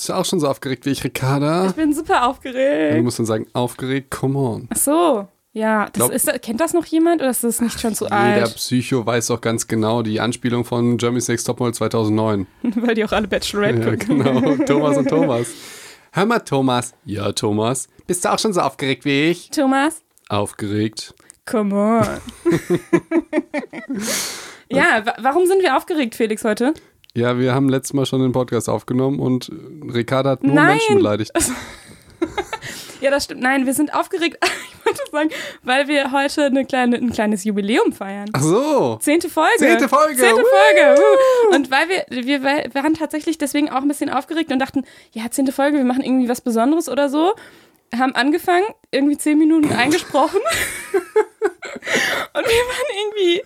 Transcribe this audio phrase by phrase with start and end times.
[0.00, 1.66] bist du auch schon so aufgeregt wie ich, Ricarda?
[1.66, 2.96] Ich bin super aufgeregt.
[2.96, 4.66] Du musst dann sagen, aufgeregt, come on.
[4.72, 5.28] Ach so.
[5.52, 8.16] Ja, das Glaub- ist, kennt das noch jemand oder ist das nicht schon zu Jeder
[8.16, 8.54] alt?
[8.54, 12.46] Psycho weiß doch ganz genau die Anspielung von Germany's Next Topmodel 2009.
[12.76, 14.22] Weil die auch alle Bachelorette Ja, gucken.
[14.24, 14.56] genau.
[14.64, 15.48] Thomas und Thomas.
[16.12, 16.94] Hör mal, Thomas.
[17.04, 17.88] Ja, Thomas.
[18.06, 19.50] Bist du auch schon so aufgeregt wie ich?
[19.50, 21.14] Thomas, Aufgeregt.
[21.44, 22.06] come on.
[24.70, 26.72] ja, wa warum sind wir aufgeregt, Felix, heute?
[27.14, 29.50] Ja, wir haben letztes Mal schon den Podcast aufgenommen und
[29.92, 30.68] Ricarda hat nur Nein.
[30.78, 31.32] Menschen beleidigt.
[33.00, 33.40] Ja, das stimmt.
[33.40, 35.30] Nein, wir sind aufgeregt, ich wollte sagen,
[35.62, 38.28] weil wir heute eine kleine, ein kleines Jubiläum feiern.
[38.34, 38.98] Ach so.
[39.00, 39.56] Zehnte Folge.
[39.56, 40.16] Zehnte Folge.
[40.16, 40.42] Zehnte.
[40.44, 41.00] Folge.
[41.00, 41.54] Woo.
[41.56, 45.30] Und weil wir, wir wa- waren tatsächlich deswegen auch ein bisschen aufgeregt und dachten, ja,
[45.30, 47.32] zehnte Folge, wir machen irgendwie was Besonderes oder so.
[47.98, 50.40] Haben angefangen, irgendwie zehn Minuten eingesprochen.
[50.92, 53.42] und wir waren irgendwie,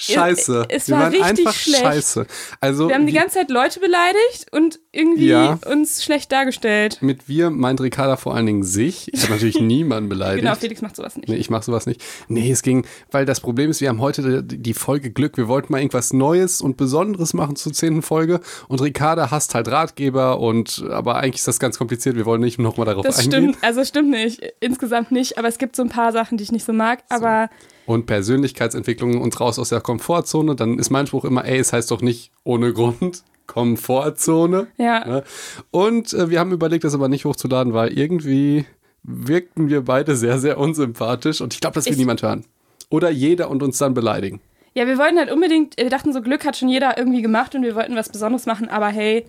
[0.00, 0.66] Scheiße.
[0.68, 1.82] es wir war waren richtig einfach schlecht.
[1.82, 2.26] scheiße.
[2.60, 5.58] Also wir haben die ganze Zeit Leute beleidigt und irgendwie Ja.
[5.70, 6.98] uns schlecht dargestellt.
[7.02, 9.12] mit wir meint Ricarda vor allen Dingen sich.
[9.12, 10.42] Ich habe natürlich niemanden beleidigt.
[10.44, 11.28] Genau, Felix macht sowas nicht.
[11.28, 12.02] Nee, ich mache sowas nicht.
[12.28, 15.36] Nee, es ging, weil das Problem ist, wir haben heute die Folge Glück.
[15.36, 18.40] Wir wollten mal irgendwas Neues und Besonderes machen zur zehnten Folge.
[18.68, 22.16] Und Ricarda hasst halt Ratgeber und, aber eigentlich ist das ganz kompliziert.
[22.16, 23.50] Wir wollen nicht nochmal darauf Das eingehen.
[23.52, 26.52] stimmt, also stimmt nicht, insgesamt nicht, aber es gibt so ein paar Sachen, die ich
[26.52, 27.50] nicht so mag, aber
[27.86, 30.54] Und Persönlichkeitsentwicklung und raus aus der Komfortzone.
[30.56, 34.68] Dann ist mein Spruch immer, ey, es heißt doch nicht ohne Grund Komfortzone.
[34.78, 35.04] ja.
[35.06, 35.24] Ne?
[35.70, 38.64] Und äh, wir haben überlegt, das aber nicht hochzuladen, weil irgendwie
[39.02, 41.40] wirkten wir beide sehr, sehr unsympathisch.
[41.40, 42.44] Und ich glaube, das will Ich- niemand hören.
[42.90, 44.40] Oder jeder und uns dann beleidigen.
[44.74, 47.62] Ja, wir wollten halt unbedingt, wir dachten so, Glück hat schon jeder irgendwie gemacht und
[47.62, 49.24] wir wollten was Besonderes machen, aber hey,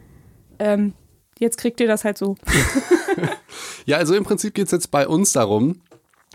[0.60, 0.94] ähm,
[1.40, 2.36] jetzt kriegt ihr das halt so.
[3.86, 5.82] Ja, also im Prinzip geht es jetzt bei uns darum,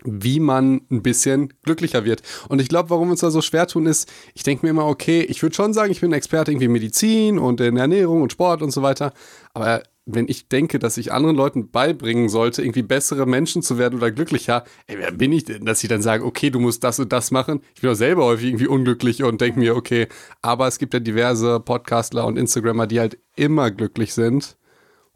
[0.07, 2.21] wie man ein bisschen glücklicher wird.
[2.47, 4.85] Und ich glaube, warum wir uns da so schwer tun, ist, ich denke mir immer,
[4.85, 8.31] okay, ich würde schon sagen, ich bin Experte irgendwie in Medizin und in Ernährung und
[8.31, 9.13] Sport und so weiter.
[9.53, 13.95] Aber wenn ich denke, dass ich anderen Leuten beibringen sollte, irgendwie bessere Menschen zu werden
[13.95, 16.99] oder glücklicher, ey, wer bin ich denn, dass ich dann sage, okay, du musst das
[16.99, 17.59] und das machen?
[17.75, 20.07] Ich bin auch selber häufig irgendwie unglücklich und denke mir, okay,
[20.41, 24.57] aber es gibt ja diverse Podcastler und Instagrammer, die halt immer glücklich sind.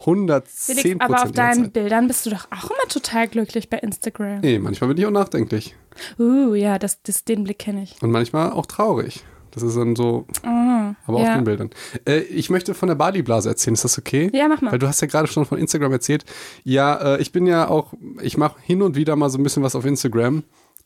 [0.01, 1.71] 110 Felix, aber auf deinen.
[1.71, 4.41] Bildern bist du doch auch immer total glücklich bei Instagram.
[4.41, 5.75] Nee, manchmal bin ich auch nachdenklich.
[6.19, 8.01] Uh, ja, das, das, den Blick kenne ich.
[8.01, 9.23] Und manchmal auch traurig.
[9.51, 11.35] Das ist dann so, Ah, aber auf ja.
[11.35, 11.69] den Bildern.
[12.07, 13.73] Äh, ich möchte von der Bali-Blase erzählen.
[13.73, 14.29] Ist das okay?
[14.33, 14.71] Ja, mach mal.
[14.71, 16.23] Weil du hast ja gerade schon von Instagram erzählt.
[16.63, 19.61] Ja, äh, ich bin ja auch, ich mache hin und wieder mal so ein bisschen
[19.61, 20.43] was auf Instagram.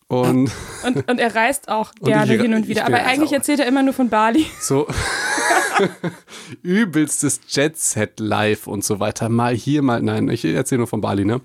[0.07, 0.51] Und
[0.85, 2.85] Und, und er reist auch gerne ich- hin und wieder.
[2.85, 4.45] Aber eigentlich auch- erzählt er immer nur von Bali.
[4.61, 4.87] so
[6.63, 9.29] übelstes Jet-Set live und so weiter.
[9.29, 11.41] Mal hier, mal, nein, ich erzähle nur von Bali, ne?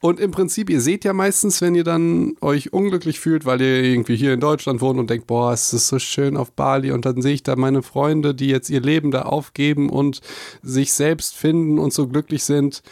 [0.00, 3.82] Und im Prinzip, ihr seht ja meistens, wenn ihr dann euch unglücklich fühlt, weil ihr
[3.82, 7.04] irgendwie hier in Deutschland wohnt und denkt, boah, es ist so schön auf Bali und
[7.04, 10.20] dann sehe ich da meine Freunde, die jetzt ihr Leben da aufgeben und
[10.62, 12.82] sich selbst finden und so glücklich sind.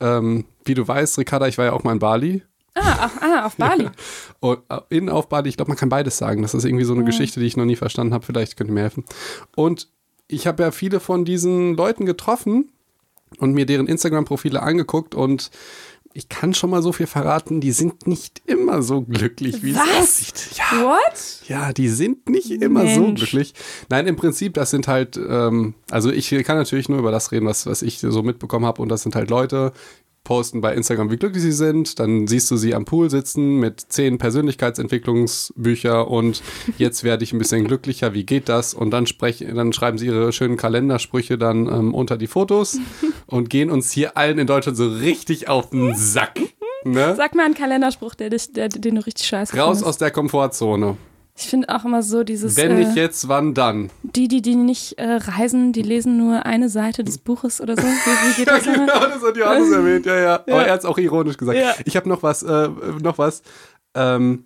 [0.00, 2.42] Ähm, wie du weißt, Ricarda, ich war ja auch mal in Bali.
[2.74, 3.88] Ah, ach, ah auf Bali.
[4.40, 6.42] Und äh, in auf Bali, ich glaube, man kann beides sagen.
[6.42, 8.24] Das ist irgendwie so eine Geschichte, die ich noch nie verstanden habe.
[8.24, 9.04] Vielleicht könnt ihr mir helfen.
[9.56, 9.88] Und
[10.28, 12.72] ich habe ja viele von diesen Leuten getroffen
[13.38, 15.50] und mir deren Instagram-Profile angeguckt und
[16.14, 19.82] ich kann schon mal so viel verraten, die sind nicht immer so glücklich, wie Was?
[19.88, 20.58] es aussieht.
[20.58, 21.48] Ja, What?
[21.48, 23.20] ja, die sind nicht immer so Mensch.
[23.20, 23.54] glücklich.
[23.88, 27.46] Nein, im Prinzip, das sind halt, ähm, also ich kann natürlich nur über das reden,
[27.46, 29.72] was, was ich so mitbekommen habe und das sind halt Leute,
[30.24, 31.98] posten bei Instagram, wie glücklich sie sind.
[31.98, 36.42] Dann siehst du sie am Pool sitzen mit zehn Persönlichkeitsentwicklungsbücher und
[36.78, 38.14] jetzt werde ich ein bisschen glücklicher.
[38.14, 38.74] Wie geht das?
[38.74, 42.78] Und dann sprechen, dann schreiben sie ihre schönen Kalendersprüche dann ähm, unter die Fotos
[43.26, 46.38] und gehen uns hier allen in Deutschland so richtig auf den Sack.
[46.84, 47.14] Ne?
[47.16, 49.84] Sag mal einen Kalenderspruch, der dich, der, den du richtig scheiße Raus findest.
[49.86, 50.96] aus der Komfortzone.
[51.34, 53.90] Ich finde auch immer so dieses, Wenn äh, nicht jetzt, wann dann?
[54.02, 57.82] die, die, die nicht äh, reisen, die lesen nur eine Seite des Buches oder so.
[57.82, 58.86] Wie, wie geht Ja, das immer?
[58.86, 60.34] genau, das hat Johannes erwähnt, ja, ja.
[60.34, 61.58] Aber er hat es auch ironisch gesagt.
[61.58, 61.72] Ja.
[61.86, 62.68] Ich habe noch was, äh,
[63.00, 63.42] noch was.
[63.94, 64.44] Ähm,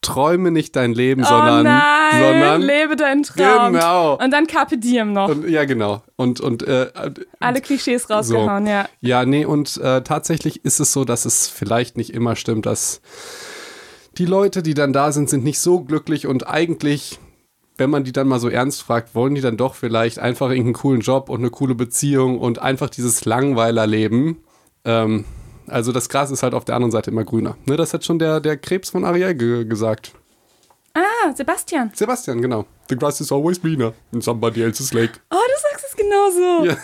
[0.00, 3.72] träume nicht dein Leben, oh sondern, nein, sondern lebe deinen Traum.
[3.72, 4.18] Genau.
[4.18, 5.28] Und dann Carpe Diem noch.
[5.28, 6.02] und, ja, genau.
[6.16, 6.90] Und, und äh,
[7.38, 8.88] Alle Klischees rausgehauen, ja.
[9.00, 13.00] ja, nee, und äh, tatsächlich ist es so, dass es vielleicht nicht immer stimmt, dass
[14.18, 17.18] die Leute, die dann da sind, sind nicht so glücklich und eigentlich,
[17.76, 20.74] wenn man die dann mal so ernst fragt, wollen die dann doch vielleicht einfach irgendeinen
[20.74, 24.38] coolen Job und eine coole Beziehung und einfach dieses Langweilerleben.
[24.84, 25.24] Ähm,
[25.66, 27.56] also das Gras ist halt auf der anderen Seite immer grüner.
[27.66, 30.12] Ne, das hat schon der, der Krebs von Ariel ge gesagt.
[30.94, 31.90] Ah, Sebastian.
[31.94, 32.66] Sebastian, genau.
[32.88, 35.20] The grass is always greener in somebody else's lake.
[35.30, 36.64] Oh, du sagst es genauso.
[36.66, 36.76] Ja.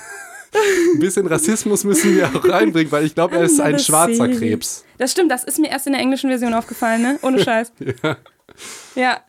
[0.95, 4.29] Ein bisschen Rassismus müssen wir auch reinbringen, weil ich glaube, er ist ein schwarzer.
[4.29, 4.85] Krebs.
[4.99, 7.19] Das stimmt, das ist mir erst in der englischen Version aufgefallen, ne?
[7.23, 7.73] Ohne Scheiß.
[8.03, 8.17] Ja.
[8.95, 9.21] Ja,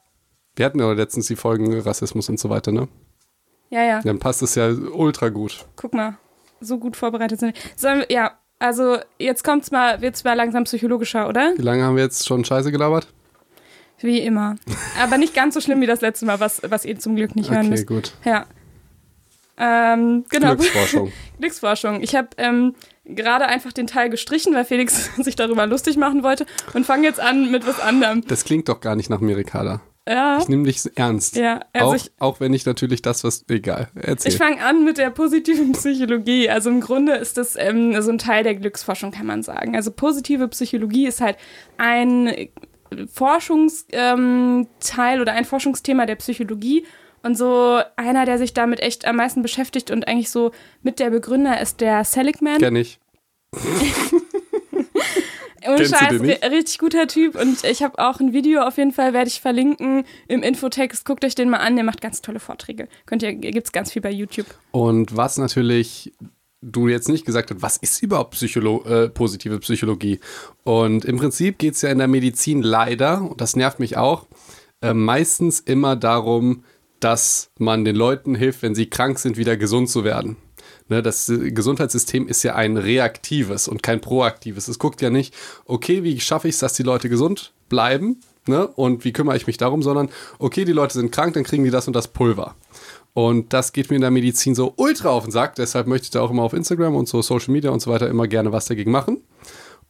[0.56, 2.88] Wir hatten ja letztens die Folgen Rassismus und so weiter, ne?
[3.70, 4.02] ja, ja.
[4.02, 5.66] Dann passt es ja ultra gut.
[5.76, 6.18] Guck mal.
[6.62, 7.56] so gut vorbereitet sind.
[7.76, 11.54] Sollen wir, ja, also jetzt kommt's mal, wird's mal langsam psychologischer, oder?
[11.58, 13.08] Wie lange haben wir jetzt schon Scheiße gelabert?
[14.02, 14.56] Wie immer.
[15.02, 17.50] Aber nicht ganz so schlimm wie das letzte Mal, was, was ihr zum Glück nicht
[17.52, 17.88] hören Okay, müsst.
[17.88, 18.14] gut.
[18.26, 18.46] Ja.
[19.60, 20.56] Ähm, genau.
[20.56, 21.12] Glücksforschung.
[21.40, 22.02] Glücksforschung.
[22.02, 22.76] Ich habe ähm,
[23.06, 27.20] gerade einfach den Teil gestrichen, weil Felix sich darüber lustig machen wollte und fange jetzt
[27.20, 28.26] an mit was anderem.
[28.28, 29.82] Das klingt doch gar nicht nach Ricarda.
[30.08, 30.40] Ja.
[30.40, 31.36] Ich nehme dich ernst.
[31.36, 33.46] Ja, also auch, ich, auch wenn ich natürlich das, was.
[33.48, 34.32] Egal, erzähl.
[34.32, 36.50] ich fange an mit der positiven Psychologie.
[36.50, 39.76] Also im Grunde ist das ähm, so ein Teil der Glücksforschung, kann man sagen.
[39.76, 41.38] Also positive Psychologie ist halt
[41.78, 42.50] ein
[43.12, 46.86] Forschungsteil ähm, oder ein Forschungsthema der Psychologie.
[47.24, 50.52] Und so einer, der sich damit echt am meisten beschäftigt und eigentlich so
[50.82, 52.60] mit der Begründer ist der Seligman.
[52.60, 53.00] Kenn ich.
[55.68, 57.36] Ohne Scheiß, richtig guter Typ.
[57.36, 61.06] Und ich habe auch ein Video, auf jeden Fall werde ich verlinken im Infotext.
[61.06, 62.88] Guckt euch den mal an, der macht ganz tolle Vorträge.
[63.06, 64.48] Könnt ihr, gibt's ganz viel bei YouTube.
[64.72, 66.14] Und was natürlich
[66.62, 70.20] du jetzt nicht gesagt hast, was ist überhaupt Psycholo äh, positive Psychologie?
[70.64, 74.28] Und im Prinzip geht es ja in der Medizin leider, und das nervt mich auch,
[74.82, 76.64] äh, meistens immer darum,
[77.00, 80.38] dass man den Leuten hilft, wenn sie krank sind, wieder gesund zu werden.
[80.88, 84.68] Ne, das Gesundheitssystem ist ja ein reaktives und kein proaktives.
[84.68, 85.36] Es guckt ja nicht,
[85.66, 89.46] okay, wie schaffe ich es, dass die Leute gesund bleiben ne, und wie kümmere ich
[89.46, 90.10] mich darum, sondern
[90.40, 92.56] okay, die Leute sind krank, dann kriegen die das und das Pulver.
[93.14, 95.56] Und das geht mir in der Medizin so ultra auf den Sack.
[95.56, 98.08] Deshalb möchte ich da auch immer auf Instagram und so Social Media und so weiter
[98.08, 99.22] immer gerne was dagegen machen.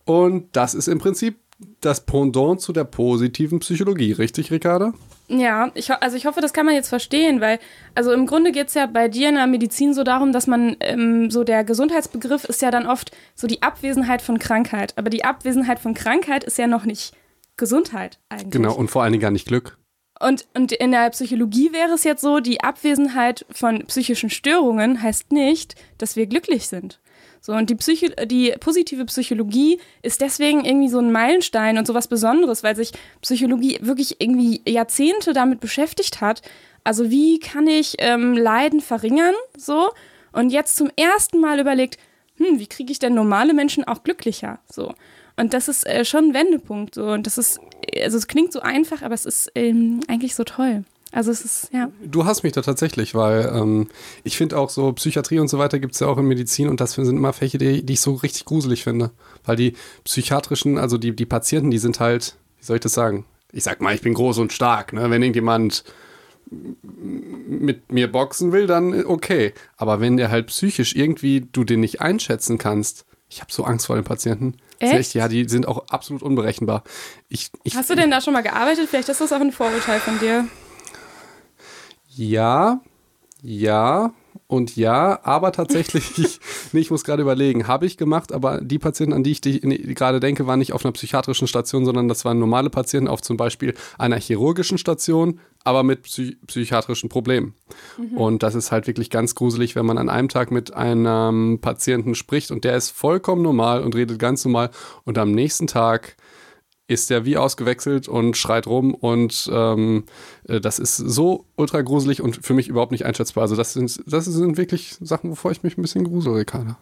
[0.05, 1.37] Und das ist im Prinzip
[1.81, 4.93] das Pendant zu der positiven Psychologie, richtig, Ricarda?
[5.29, 7.59] Ja, ich, also ich hoffe, das kann man jetzt verstehen, weil,
[7.93, 11.29] also im Grunde geht's ja bei dir in der Medizin so darum, dass man, ähm,
[11.29, 14.93] so der Gesundheitsbegriff ist ja dann oft so die Abwesenheit von Krankheit.
[14.97, 17.13] Aber die Abwesenheit von Krankheit ist ja noch nicht
[17.57, 18.49] Gesundheit eigentlich.
[18.49, 19.77] Genau, und vor allen Dingen gar nicht Glück.
[20.19, 25.31] Und, und in der Psychologie wäre es jetzt so, die Abwesenheit von psychischen Störungen heißt
[25.31, 26.99] nicht, dass wir glücklich sind.
[27.41, 32.07] So, und die, Psycho die positive Psychologie ist deswegen irgendwie so ein Meilenstein und sowas
[32.07, 32.91] Besonderes, weil sich
[33.21, 36.41] Psychologie wirklich irgendwie Jahrzehnte damit beschäftigt hat.
[36.83, 39.89] Also wie kann ich ähm, Leiden verringern, so,
[40.31, 41.97] und jetzt zum ersten Mal überlegt,
[42.37, 44.93] hm, wie kriege ich denn normale Menschen auch glücklicher, so.
[45.35, 47.59] Und das ist äh, schon ein Wendepunkt, so, und das ist,
[48.01, 50.83] also es klingt so einfach, aber es ist ähm, eigentlich so toll.
[51.11, 51.89] Also es ist, ja.
[52.03, 53.87] Du hast mich da tatsächlich, weil ähm,
[54.23, 56.79] ich finde auch so Psychiatrie und so weiter gibt es ja auch in Medizin und
[56.81, 59.11] das sind immer Fächer, die, die ich so richtig gruselig finde.
[59.43, 59.73] Weil die
[60.03, 63.25] psychiatrischen, also die, die Patienten, die sind halt, wie soll ich das sagen?
[63.51, 64.93] Ich sag mal, ich bin groß und stark.
[64.93, 65.09] Ne?
[65.09, 65.83] Wenn irgendjemand
[66.51, 69.53] mit mir boxen will, dann okay.
[69.77, 73.87] Aber wenn der halt psychisch irgendwie du den nicht einschätzen kannst, ich habe so Angst
[73.87, 74.57] vor den Patienten.
[74.79, 75.13] Echt?
[75.13, 76.83] Ja, die sind auch absolut unberechenbar.
[77.27, 78.87] Ich, ich, Hast du denn da schon mal gearbeitet?
[78.89, 80.47] Vielleicht ist das auch ein Vorurteil von dir.
[82.19, 82.81] Ja,
[83.41, 84.11] ja
[84.47, 86.39] und ja, aber tatsächlich, ich,
[86.73, 89.61] nee, ich muss gerade überlegen, habe ich gemacht, aber die Patienten, an die ich die,
[89.61, 93.21] die gerade denke, waren nicht auf einer psychiatrischen Station, sondern das waren normale Patienten auf
[93.21, 97.53] zum Beispiel einer chirurgischen Station, aber mit psy psychiatrischen Problemen.
[98.17, 102.15] Und das ist halt wirklich ganz gruselig, wenn man an einem Tag mit einem Patienten
[102.15, 104.71] spricht und der ist vollkommen normal und redet ganz normal
[105.05, 106.17] und am nächsten Tag
[106.89, 110.05] ist der wie ausgewechselt und schreit rum und ähm,
[110.47, 113.43] äh, das ist so ultra gruselig und für mich überhaupt nicht einschätzbar.
[113.43, 116.79] Also das sind, das sind wirklich Sachen, wovor ich mich ein bisschen grusel, Ricarda.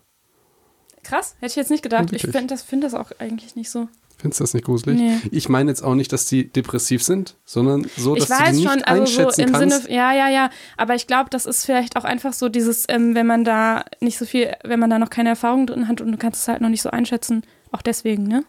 [1.03, 2.11] Krass, hätte ich jetzt nicht gedacht.
[2.13, 3.89] Ich finde das, find das auch eigentlich nicht so.
[4.17, 4.97] Findest du das nicht gruselig?
[4.97, 5.17] Nee.
[5.31, 8.47] Ich meine jetzt auch nicht, dass die depressiv sind, sondern so, dass ich du die
[8.47, 9.83] weiß nicht schon, also so einschätzen im kannst.
[9.83, 10.49] Sinne, ja, ja, ja.
[10.77, 14.17] Aber ich glaube, das ist vielleicht auch einfach so dieses, ähm, wenn man da nicht
[14.17, 16.61] so viel, wenn man da noch keine Erfahrung drin hat und du kannst es halt
[16.61, 17.43] noch nicht so einschätzen.
[17.71, 18.43] Auch deswegen, ne?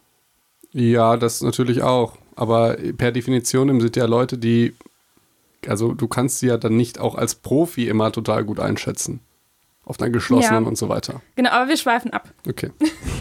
[0.73, 2.19] Ja, das natürlich auch.
[2.37, 4.75] Aber per Definition sind ja Leute, die,
[5.67, 9.21] also du kannst sie ja dann nicht auch als Profi immer total gut einschätzen.
[9.85, 10.69] Auf einer geschlossenen Ja.
[10.69, 11.23] und so weiter.
[11.35, 12.33] Genau, aber wir schweifen ab.
[12.47, 12.71] Okay.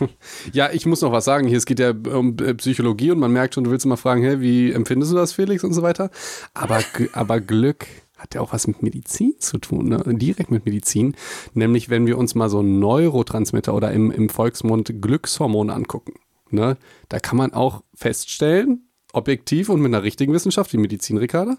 [0.52, 1.48] ja, ich muss noch was sagen.
[1.48, 4.22] Hier, es geht ja um äh, Psychologie und man merkt schon, du willst immer fragen,
[4.22, 6.12] hey, wie empfindest du das, Felix und so weiter.
[6.54, 6.82] Aber,
[7.14, 7.88] aber Glück
[8.18, 10.04] hat ja auch was mit Medizin zu tun, ne?
[10.06, 11.16] direkt mit Medizin.
[11.54, 16.14] Nämlich, wenn wir uns mal so Neurotransmitter oder im, im Volksmund Glückshormone angucken.
[16.52, 16.78] Ne?
[17.10, 21.58] Da kann man auch feststellen, objektiv und mit einer richtigen Wissenschaft, wie Medizin, Ricarda,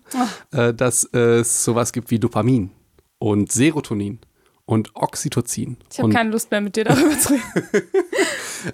[0.53, 2.71] äh, dass es sowas gibt wie Dopamin
[3.19, 4.21] und Serotonin
[4.69, 5.79] und Oxytocin.
[5.91, 7.89] Ich habe keine Lust mehr, mit dir darüber zu reden.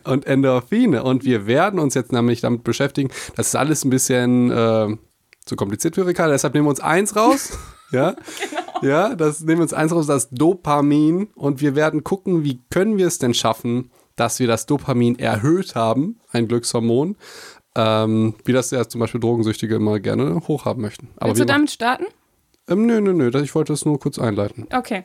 [0.05, 1.05] und Endorphine.
[1.05, 3.11] Und wir werden uns jetzt nämlich damit beschäftigen.
[3.37, 4.97] Das ist alles ein bisschen äh,
[5.45, 6.33] zu kompliziert für Ricardo.
[6.33, 7.57] Deshalb nehmen wir uns eins raus.
[7.93, 8.17] ja.
[8.83, 11.29] Ja, das nehmen wir uns eins raus, das Dopamin.
[11.37, 15.75] Und wir werden gucken, wie können wir es denn schaffen, dass wir das Dopamin erhöht
[15.75, 17.17] haben, ein Glückshormon.
[17.77, 21.09] Ähm, wie das ja zum Beispiel Drogensüchtige immer gerne hochhaben möchten.
[21.17, 22.05] Aber Willst du damit starten?
[22.69, 24.67] ähm, nö, nö, nö, ich wollte das nur kurz einleiten.
[24.73, 25.03] Okay.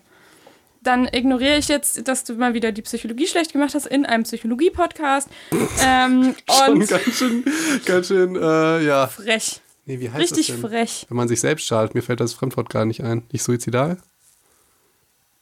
[0.84, 4.24] dann ignoriere ich jetzt, dass du mal wieder die Psychologie schlecht gemacht hast in einem
[4.24, 5.28] Psychologie-Podcast.
[5.84, 7.44] ähm, Schon ganz schön,
[7.86, 9.08] ganz schön, äh, ja.
[9.08, 9.62] frech.
[9.86, 10.70] Nee, wie heißt Richtig das denn?
[10.70, 11.06] frech.
[11.10, 13.24] Wenn man sich selbst schadet, mir fällt das Fremdwort gar nicht ein.
[13.32, 13.98] Nicht suizidal?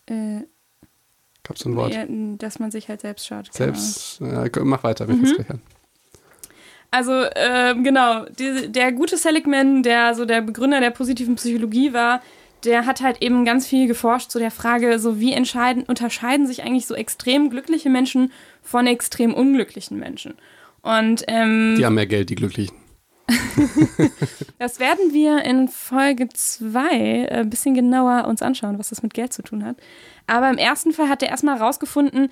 [0.06, 0.44] Äh,
[1.48, 1.94] Gab's so ein Wort?
[1.94, 2.06] ja,
[2.38, 3.54] dass man sich halt selbst schadet.
[3.54, 3.82] keine Ahnung.
[3.82, 5.26] Selbst, äh, komm, mach weiter, mir Mhm.
[5.26, 5.62] fällt's gleich an.
[6.90, 12.22] Also, ähm, genau, die, der gute Seligman, der so der Begründer der positiven Psychologie war,
[12.64, 16.64] der hat halt eben ganz viel geforscht zu der Frage, so wie entscheiden, unterscheiden sich
[16.64, 18.32] eigentlich so extrem glückliche Menschen
[18.64, 20.36] von extrem unglücklichen Menschen.
[20.82, 22.76] Und ähm, Die haben mehr Geld, die Glücklichen.
[24.60, 29.34] das werden wir in Folge 2 ein bisschen genauer uns anschauen, was das mit Geld
[29.34, 29.76] zu tun hat.
[30.28, 32.30] Aber im ersten Fall hat er erstmal rausgefunden,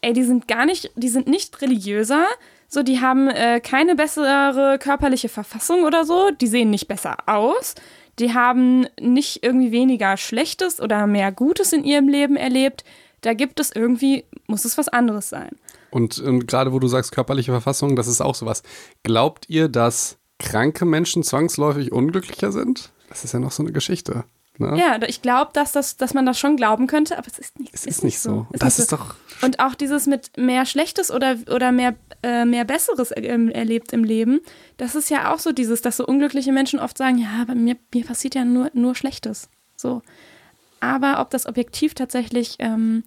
[0.00, 2.26] ey, die sind gar nicht, die sind nicht religiöser,
[2.68, 7.74] so, die haben äh, keine bessere körperliche Verfassung oder so, die sehen nicht besser aus,
[8.18, 12.84] die haben nicht irgendwie weniger Schlechtes oder mehr Gutes in ihrem Leben erlebt.
[13.22, 15.50] Da gibt es irgendwie, muss es was anderes sein.
[15.90, 18.62] Und, und gerade wo du sagst körperliche Verfassung, das ist auch sowas.
[19.02, 22.90] Glaubt ihr, dass kranke Menschen zwangsläufig unglücklicher sind?
[23.08, 24.24] Das ist ja noch so eine Geschichte.
[24.58, 24.76] Ne?
[24.76, 27.74] Ja, ich glaube, dass, das, dass man das schon glauben könnte, aber es ist nicht,
[27.74, 28.46] Es ist nicht so.
[28.52, 29.14] Ist Das nicht ist doch.
[29.42, 33.92] Und auch dieses mit mehr Schlechtes oder, oder mehr, äh, mehr Besseres er, ähm, erlebt
[33.92, 34.40] im Leben,
[34.76, 37.76] das ist ja auch so dieses, dass so unglückliche Menschen oft sagen, ja, bei mir,
[37.94, 39.48] mir passiert ja nur, nur Schlechtes.
[39.76, 40.02] So.
[40.80, 43.04] Aber ob das objektiv tatsächlich ähm,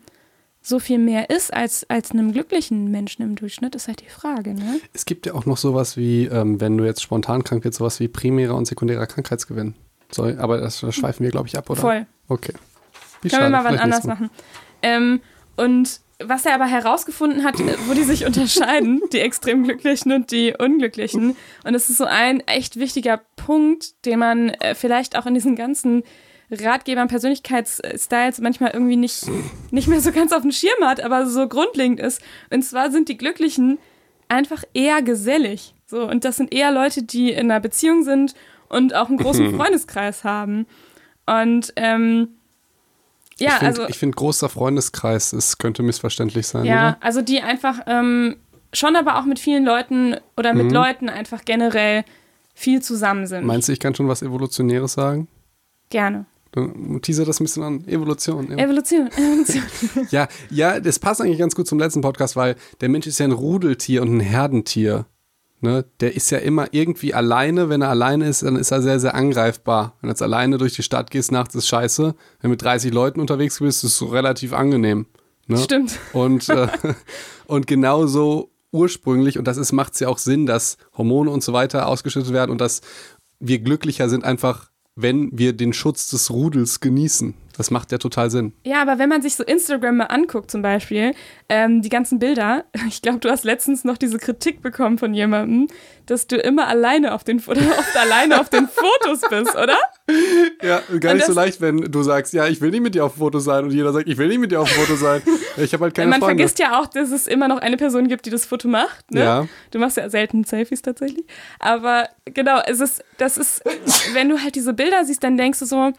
[0.61, 4.53] so viel mehr ist als, als einem glücklichen Menschen im Durchschnitt, ist halt die Frage,
[4.53, 4.79] ne?
[4.93, 7.99] Es gibt ja auch noch sowas wie, ähm, wenn du jetzt spontan krank wirst, sowas
[7.99, 9.75] wie primärer und sekundärer Krankheitsgewinn.
[10.11, 11.81] Sorry, aber das, schweifen wir, glaube ich, ab, oder?
[11.81, 12.05] Voll.
[12.27, 12.53] Okay.
[13.21, 14.29] Wie Können wir mal anders nächstes machen.
[14.81, 15.21] Ähm,
[15.57, 20.31] und was er aber herausgefunden hat, äh, wo die sich unterscheiden, die extrem Glücklichen und
[20.31, 21.35] die Unglücklichen.
[21.63, 25.55] Und es ist so ein echt wichtiger Punkt, den man äh, vielleicht auch in diesen
[25.55, 26.03] ganzen
[26.51, 29.25] Ratgebern, Persönlichkeitsstyles manchmal irgendwie nicht,
[29.71, 32.21] nicht mehr so ganz auf dem Schirm hat, aber so grundlegend ist.
[32.49, 33.79] Und zwar sind die Glücklichen
[34.27, 35.73] einfach eher gesellig.
[35.85, 38.33] So, und das sind eher Leute, die in einer Beziehung sind
[38.71, 40.65] und auch einen großen Freundeskreis haben.
[41.25, 42.29] Und ähm,
[43.37, 46.97] ja, ich find, also Ich finde, großer Freundeskreis, es könnte missverständlich sein, ja, oder?
[47.01, 48.37] also die einfach ähm,
[48.73, 50.71] schon aber auch mit vielen Leuten oder mit Mhm.
[50.73, 52.03] Leuten einfach generell
[52.53, 53.45] viel zusammen sind.
[53.45, 55.27] Meinst du, ich kann schon was Evolutionäres sagen?
[55.89, 56.25] Gerne.
[56.53, 57.87] Dann teaser das ein bisschen an.
[57.87, 58.51] Evolution.
[58.51, 58.57] ja.
[58.57, 59.63] Evolution, Evolution.
[60.11, 63.25] Ja, ja, das passt eigentlich ganz gut zum letzten Podcast, weil der Mensch ist ja
[63.25, 65.05] ein Rudeltier und ein Herdentier.
[65.61, 65.85] Ne?
[65.99, 67.69] Der ist ja immer irgendwie alleine.
[67.69, 69.95] Wenn er alleine ist, dann ist er sehr, sehr angreifbar.
[70.01, 72.03] Wenn du jetzt alleine durch die Stadt gehst, nachts ist scheiße.
[72.03, 75.05] Wenn du mit 30 Leuten unterwegs bist, ist es so relativ angenehm.
[75.45, 75.57] Ne?
[75.57, 75.99] Stimmt.
[76.13, 76.67] Und, äh,
[77.45, 81.87] und genauso ursprünglich, und das macht es ja auch Sinn, dass Hormone und so weiter
[81.87, 82.81] ausgeschüttet werden und dass
[83.39, 87.33] wir glücklicher sind, einfach wenn wir den Schutz des Rudels genießen.
[87.57, 88.53] Das macht ja total Sinn.
[88.63, 91.13] Ja, aber wenn man sich so Instagram mal anguckt zum Beispiel,
[91.49, 95.67] ähm, die ganzen Bilder, ich glaube, du hast letztens noch diese Kritik bekommen von jemandem,
[96.05, 99.77] dass du immer alleine auf den, oder oft alleine auf den Fotos bist, oder?
[100.63, 103.13] Ja, gar nicht so leicht, wenn du sagst, ja, ich will nicht mit dir auf
[103.13, 105.21] dem Foto sein und jeder sagt, ich will nicht mit dir auf dem Foto sein.
[105.57, 106.37] Ich habe halt keine man Freunde.
[106.37, 109.11] vergisst ja auch, dass es immer noch eine Person gibt, die das Foto macht.
[109.11, 109.19] Ne?
[109.19, 109.47] Ja.
[109.71, 111.25] Du machst ja selten Selfies tatsächlich.
[111.59, 113.61] Aber genau, es ist, das ist,
[114.13, 115.91] wenn du halt diese Bilder siehst, dann denkst du so,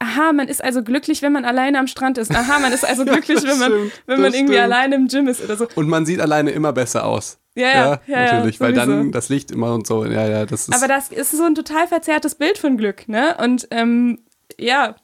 [0.00, 2.32] aha, man ist also glücklich, wenn man alleine am Strand ist.
[2.34, 4.64] Aha, man ist also glücklich, das wenn man, stimmt, wenn man irgendwie stimmt.
[4.64, 5.68] alleine im Gym ist oder so.
[5.76, 7.38] Und man sieht alleine immer besser aus.
[7.56, 10.04] Ja, ja, ja, ja, natürlich, weil dann das Licht immer und so.
[10.04, 10.74] Ja, ja, das ist.
[10.74, 13.36] Aber das ist so ein total verzerrtes Bild von Glück, ne?
[13.38, 14.18] Und ähm,
[14.58, 14.96] ja,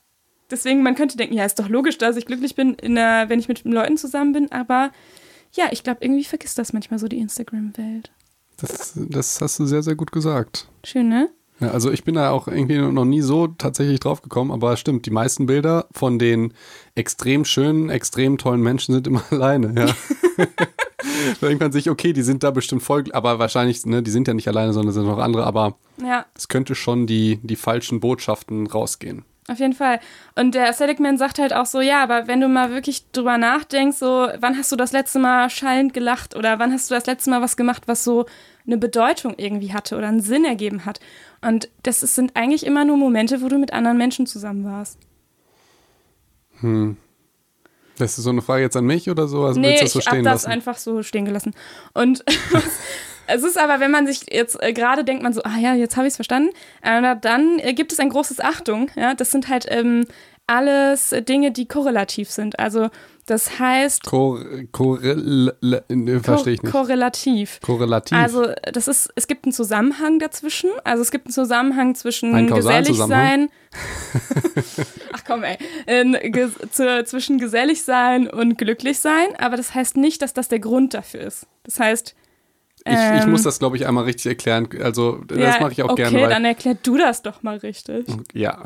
[0.50, 3.38] deswegen, man könnte denken, ja, ist doch logisch, dass ich glücklich bin, in der, wenn
[3.38, 4.90] ich mit Leuten zusammen bin, aber
[5.52, 8.10] ja, ich glaube, irgendwie vergisst das manchmal so die Instagram-Welt.
[8.56, 10.68] das, das hast du sehr, sehr gut gesagt.
[10.84, 11.28] Schön, ne?
[11.60, 15.04] Ja, also ich bin da auch irgendwie noch nie so tatsächlich drauf gekommen, aber stimmt,
[15.06, 16.54] die meisten Bilder von den
[16.94, 19.94] extrem schönen, extrem tollen Menschen sind immer alleine, ja.
[21.40, 24.28] da denkt man sich, okay, die sind da bestimmt voll, aber wahrscheinlich, ne, die sind
[24.28, 28.00] ja nicht alleine, sondern sind noch andere, aber Ja, es könnte schon die, die falschen
[28.00, 29.24] Botschaften rausgehen.
[29.48, 30.00] auf jeden Fall.
[30.36, 33.98] Und der Seligman sagt halt auch so, ja, aber wenn du mal wirklich drüber nachdenkst,
[33.98, 37.30] so, wann hast du das letzte Mal schallend gelacht oder wann hast du das letzte
[37.30, 38.26] Mal was gemacht, was so
[38.66, 41.00] eine Bedeutung irgendwie hatte oder einen Sinn ergeben hat?
[41.42, 44.98] Und das ist, sind eigentlich immer nur Momente, wo du mit anderen Menschen zusammen warst.
[47.96, 49.44] Das ist so eine Frage jetzt an mich oder so?
[49.44, 51.54] Also nee, willst du das so ich hab stehen das einfach so stehen gelassen.
[51.94, 52.24] Und
[53.26, 55.96] es ist aber, wenn man sich jetzt äh, gerade denkt, man so, ah ja, jetzt
[55.96, 56.50] habe ich es verstanden,
[56.82, 58.90] äh, dann äh, gibt es ein großes Achtung.
[58.96, 60.06] Ja, das sind halt ähm,
[60.46, 62.58] alles Dinge, die korrelativ sind.
[62.58, 62.90] Also
[63.30, 64.02] Das heißt.
[64.06, 64.40] Kor
[64.72, 66.72] korrel ne, verstehe ich nicht.
[66.72, 67.60] Korrelativ.
[67.62, 68.18] Korrelativ.
[68.18, 70.68] Also, das ist, es gibt einen Zusammenhang dazwischen.
[70.82, 73.48] Also, es gibt einen Zusammenhang zwischen Einen gesellig sein.
[75.12, 75.58] Ach komm, ey.
[75.86, 79.28] In, ge zu, zwischen gesellig sein und glücklich sein.
[79.38, 81.46] Aber das heißt nicht, dass das der Grund dafür ist.
[81.62, 82.16] Das heißt.
[82.84, 84.68] ich, ich ähm, muss das, glaube ich, einmal richtig erklären.
[84.82, 86.20] Also, das ja, mache ich auch okay, gerne.
[86.20, 88.06] Weil, dann erklär du das doch mal richtig.
[88.32, 88.64] ja.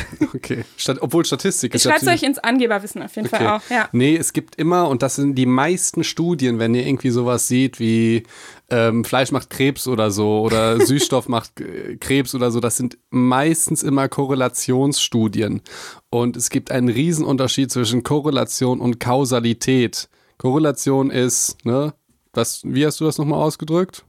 [0.34, 0.64] Okay.
[0.76, 3.36] Stat obwohl Statistik Ich ist schreibe es euch ins Angeberwissen auf jeden Okay.
[3.36, 3.62] Fall auch.
[3.70, 3.88] Ja.
[3.92, 7.80] Nee, es gibt immer, und das sind die meisten Studien, wenn ihr irgendwie sowas seht
[7.80, 8.24] wie
[8.70, 12.98] ähm, Fleisch macht Krebs oder so oder Süßstoff macht äh, Krebs oder so, das sind
[13.10, 15.62] meistens immer Korrelationsstudien.
[16.10, 20.08] Und es gibt einen Riesenunterschied zwischen Korrelation und Kausalität.
[20.38, 21.94] Korrelation ist, ne,
[22.32, 24.04] was, wie hast du das nochmal ausgedrückt?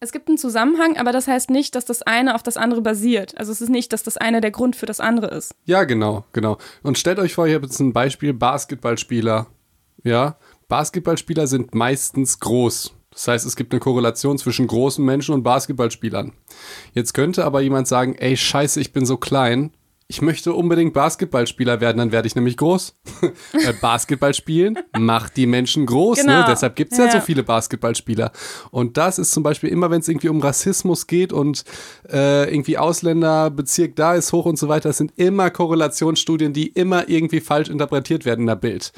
[0.00, 3.36] Es gibt einen Zusammenhang, aber das heißt nicht, dass das eine auf das andere basiert.
[3.36, 5.52] Also es ist nicht, dass das eine der Grund für das andere ist.
[5.64, 6.58] Ja, genau, genau.
[6.82, 9.48] Und stellt euch vor, ich habe jetzt ein Beispiel, Basketballspieler.
[10.04, 10.36] Ja,
[10.68, 12.94] Basketballspieler sind meistens groß.
[13.10, 16.32] Das heißt, es gibt eine Korrelation zwischen großen Menschen und Basketballspielern.
[16.92, 19.72] Jetzt könnte aber jemand sagen, ey, scheiße, ich bin so klein.
[20.10, 22.96] Ich möchte unbedingt Basketballspieler werden, dann werde ich nämlich groß.
[23.52, 26.32] Weil Basketball spielen macht die Menschen groß, ne?
[26.32, 26.46] Genau.
[26.46, 27.04] Deshalb gibt es ja.
[27.04, 27.10] Ja.
[27.10, 28.32] so viele Basketballspieler.
[28.70, 31.62] Und das ist zum Beispiel immer, wenn es irgendwie um Rassismus geht und
[32.10, 37.10] äh, irgendwie Ausländerbezirk da ist hoch und so weiter, das sind immer Korrelationsstudien, die immer
[37.10, 38.92] irgendwie falsch interpretiert werden in der Bild.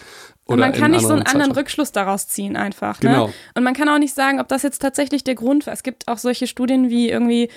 [0.52, 1.52] Und man kann nicht so einen anderen.
[1.52, 3.00] Rückschluss daraus ziehen einfach.
[3.00, 3.26] Genau.
[3.28, 3.32] Ne?
[3.54, 5.72] Und man kann auch nicht sagen, ob das jetzt tatsächlich der Grund war.
[5.74, 7.48] Es gibt auch solche Studien wie irgendwie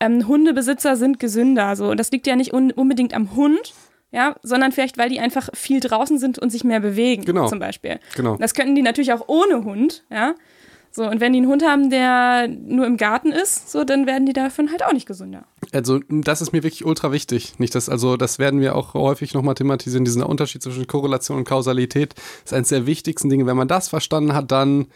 [0.00, 1.76] ähm, Hundebesitzer sind gesünder.
[1.76, 1.90] So.
[1.90, 3.74] Und das liegt ja nicht un unbedingt am Hund,
[4.10, 7.48] ja, sondern vielleicht, weil die einfach viel draußen sind und sich mehr bewegen, Genau.
[7.48, 7.98] zum Beispiel.
[8.14, 8.36] Genau.
[8.36, 10.34] Das könnten die natürlich auch ohne Hund, ja.
[10.94, 14.26] So, und wenn die einen Hund haben, der nur im Garten ist, so, dann werden
[14.26, 15.46] die davon halt auch nicht gesünder.
[15.72, 17.58] Also, das ist mir wirklich ultra wichtig.
[17.58, 20.04] Nicht, dass, also, das werden wir auch häufig nochmal thematisieren.
[20.04, 23.46] Dieser Unterschied zwischen Korrelation und Kausalität ist eines der wichtigsten Dinge.
[23.46, 24.88] Wenn man das verstanden hat, dann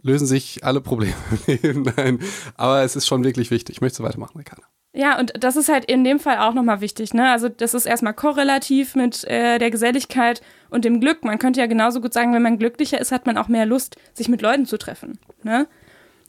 [0.00, 1.14] lösen sich alle Probleme.
[1.96, 2.20] Nein,
[2.56, 3.80] aber es ist schon wirklich wichtig.
[3.80, 4.62] Möchtest du weitermachen, Ricardo?
[4.94, 7.30] Ja, und das ist halt in dem Fall auch nochmal wichtig, ne?
[7.30, 11.24] Also das ist erstmal korrelativ mit äh, der Geselligkeit und dem Glück.
[11.24, 13.96] Man könnte ja genauso gut sagen, wenn man glücklicher ist, hat man auch mehr Lust,
[14.12, 15.66] sich mit Leuten zu treffen, ne?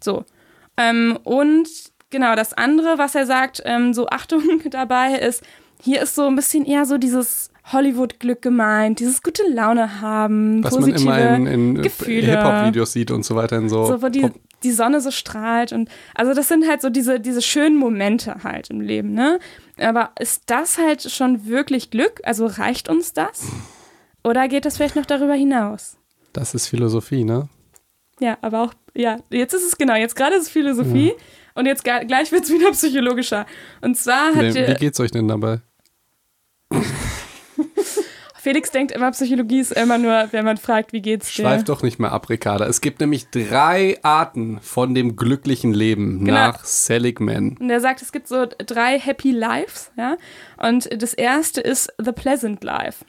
[0.01, 0.23] So.
[0.77, 1.67] Ähm, und
[2.09, 5.43] genau, das andere, was er sagt, ähm, so Achtung dabei ist,
[5.81, 10.79] hier ist so ein bisschen eher so dieses Hollywood-Glück gemeint, dieses gute Laune haben, Was
[10.79, 12.27] man immer in, in Gefühle.
[12.27, 13.57] Hip-Hop-Videos sieht und so weiter.
[13.57, 14.29] In so, So, wo die,
[14.63, 18.69] die Sonne so strahlt und also das sind halt so diese, diese schönen Momente halt
[18.69, 19.39] im Leben, ne?
[19.77, 22.21] Aber ist das halt schon wirklich Glück?
[22.23, 23.45] Also reicht uns das?
[24.23, 25.97] Oder geht das vielleicht noch darüber hinaus?
[26.33, 27.47] das ist Philosophie, ne?
[28.19, 31.13] Ja, aber auch, ja, jetzt ist es genau, jetzt gerade ist es Philosophie
[31.55, 33.45] und jetzt gleich wird es wieder psychologischer.
[33.81, 35.61] Und zwar hat Nee, wie geht's euch denn dabei?
[38.43, 41.43] Felix denkt immer, Psychologie ist immer nur, wenn man fragt, wie geht's dir?
[41.43, 42.65] Schweif doch nicht mehr ab, Ricarda.
[42.67, 46.33] Es gibt nämlich drei Arten von dem glücklichen Leben Genau.
[46.33, 47.55] nach Seligman.
[47.57, 50.17] Und er sagt, es gibt so drei Happy Lives, ja.
[50.57, 53.05] Und das erste ist The Pleasant Life.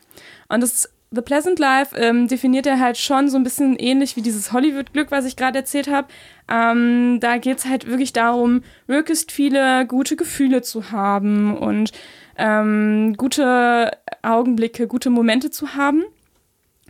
[0.48, 4.22] Und das The Pleasant Life ähm, definiert er halt schon so ein bisschen ähnlich wie
[4.22, 6.06] dieses Hollywood-Glück, was ich gerade erzählt habe.
[6.48, 11.90] Ähm, da geht es halt wirklich darum, möglichst viele gute Gefühle zu haben und
[12.36, 13.90] ähm, gute
[14.22, 16.04] Augenblicke, gute Momente zu haben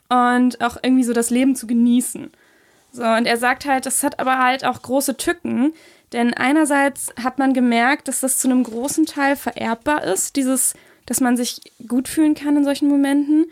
[0.08, 2.30] und auch irgendwie so das Leben zu genießen.
[2.92, 5.72] So, und er sagt halt, das hat aber halt auch große Tücken,
[6.12, 10.74] denn einerseits hat man gemerkt, dass das zu einem großen Teil vererbbar ist, dieses,
[11.06, 13.46] dass man sich gut fühlen kann in solchen Momenten.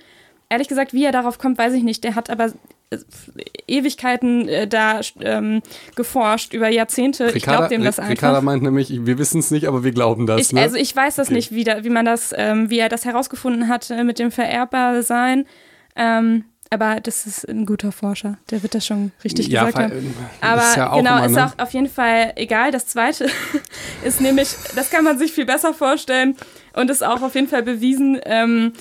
[0.48, 2.04] Ehrlich gesagt, wie er darauf kommt, weiß ich nicht.
[2.04, 2.52] Der hat aber
[3.66, 5.62] Ewigkeiten äh, da ähm,
[5.94, 7.30] geforscht, über Jahrzehnte.
[7.34, 8.12] ich glaube dem das Ric- einfach.
[8.12, 10.40] Ricarda meint nämlich, wir wissen es nicht, aber wir glauben das.
[10.40, 10.60] Ich, ne?
[10.62, 11.34] Also ich weiß das Okay.
[11.36, 14.30] nicht, wie, da, wie man das, ähm, wie er das herausgefunden hat äh, mit dem
[14.30, 15.46] Vererbbarsein.
[15.96, 18.38] Ähm, aber das ist ein guter Forscher.
[18.50, 20.14] Der wird das schon richtig ja, gesagt haben.
[20.40, 21.46] Aber ist ja auch genau, immer, ist ne?
[21.46, 22.70] auch auf jeden Fall egal.
[22.70, 23.26] Das zweite
[24.04, 26.34] ist nämlich, das kann man sich viel besser vorstellen
[26.74, 28.18] und ist auch auf jeden Fall bewiesen.
[28.24, 28.72] Ähm,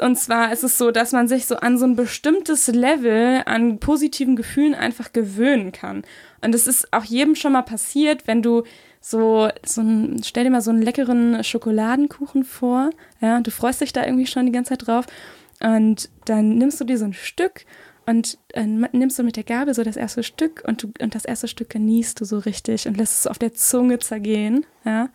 [0.00, 3.78] und zwar ist es so, dass man sich so an so ein bestimmtes Level an
[3.78, 6.02] positiven Gefühlen einfach gewöhnen kann.
[6.40, 8.64] Und es ist auch jedem schon mal passiert, wenn du
[9.00, 13.92] so, so ein, stell dir mal so einen leckeren Schokoladenkuchen vor, ja, du freust dich
[13.92, 15.06] da irgendwie schon die ganze Zeit drauf
[15.60, 17.64] und dann nimmst du dir so ein Stück
[18.06, 21.24] und äh, nimmst du mit der Gabel so das erste Stück und, du, und das
[21.24, 25.10] erste Stück genießt du so richtig und lässt es auf der Zunge zergehen, ja.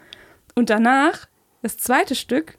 [0.56, 1.28] Und danach,
[1.64, 2.58] das zweite Stück,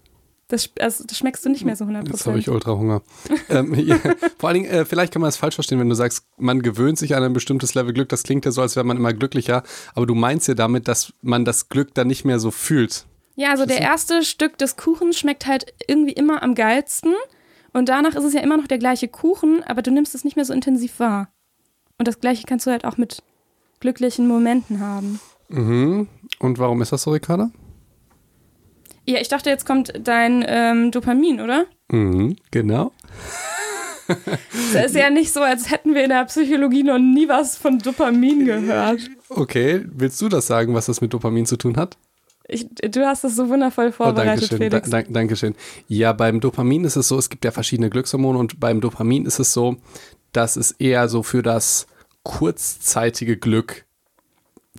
[0.54, 2.06] das, also, das schmeckst du nicht mehr so 100%.
[2.06, 3.02] Jetzt habe ich ultra Hunger.
[3.50, 3.98] ähm, ja,
[4.38, 6.98] vor allen Dingen, äh, vielleicht kann man das falsch verstehen, wenn du sagst, man gewöhnt
[6.98, 8.08] sich an ein bestimmtes Level Glück.
[8.08, 9.62] Das klingt ja so, als wäre man immer glücklicher.
[9.94, 13.04] Aber du meinst ja damit, dass man das Glück dann nicht mehr so fühlt.
[13.36, 17.14] Ja, also der erste Stück des Kuchens schmeckt halt irgendwie immer am geilsten.
[17.72, 20.36] Und danach ist es ja immer noch der gleiche Kuchen, aber du nimmst es nicht
[20.36, 21.28] mehr so intensiv wahr.
[21.98, 23.22] Und das gleiche kannst du halt auch mit
[23.80, 25.20] glücklichen Momenten haben.
[25.48, 26.06] Mhm.
[26.38, 27.50] Und warum ist das so, Ricarda?
[29.06, 31.66] Ja, ich dachte, jetzt kommt dein ähm, Dopamin, oder?
[31.90, 32.92] Mhm, genau.
[34.74, 37.78] Es ist ja nicht so, als hätten wir in der Psychologie noch nie was von
[37.78, 39.00] Dopamin gehört.
[39.30, 41.96] Okay, willst du das sagen, was das mit Dopamin zu tun hat?
[42.46, 44.90] Ich, du hast das so wundervoll vorbereitet, oh, Dankeschön, Felix.
[44.90, 45.54] Da, Dankeschön.
[45.88, 49.38] Ja, beim Dopamin ist es so, es gibt ja verschiedene Glückshormone und beim Dopamin ist
[49.38, 49.76] es so,
[50.32, 51.86] dass es eher so für das
[52.22, 53.86] kurzzeitige Glück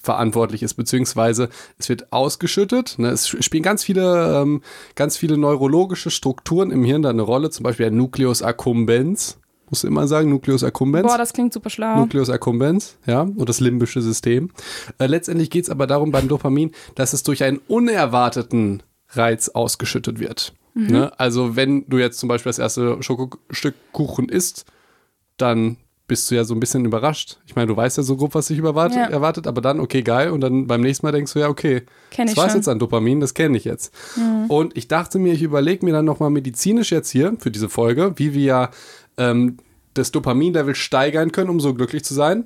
[0.01, 2.95] verantwortlich ist, beziehungsweise es wird ausgeschüttet.
[2.97, 3.09] Ne?
[3.09, 4.61] Es spielen ganz viele, ähm,
[4.95, 9.37] ganz viele neurologische Strukturen im Hirn da eine Rolle, zum Beispiel der Nucleus accumbens.
[9.69, 11.07] Musst du immer sagen, Nucleus accumbens.
[11.07, 11.97] Boah, das klingt super schlau.
[11.97, 14.51] Nucleus accumbens, ja, und das limbische System.
[14.99, 20.19] Äh, letztendlich geht es aber darum beim Dopamin, dass es durch einen unerwarteten Reiz ausgeschüttet
[20.19, 20.53] wird.
[20.75, 20.87] Mhm.
[20.87, 21.19] Ne?
[21.19, 24.65] Also wenn du jetzt zum Beispiel das erste Schokostück Kuchen isst,
[25.37, 27.37] dann bist du ja so ein bisschen überrascht.
[27.47, 29.05] Ich meine, du weißt ja so grob, was dich überwartet, Ja.
[29.07, 30.29] erwartet, aber dann, okay, geil.
[30.29, 32.77] Und dann beim nächsten Mal denkst du, ja, okay, Kenn das ich war jetzt an
[32.79, 33.91] Dopamin, das kenne ich jetzt.
[34.47, 38.13] Und ich dachte mir, ich überlege mir dann nochmal medizinisch jetzt hier für diese Folge,
[38.17, 38.69] wie wir
[39.17, 39.57] ähm,
[39.95, 42.45] das Dopaminlevel steigern können, um so glücklich zu sein.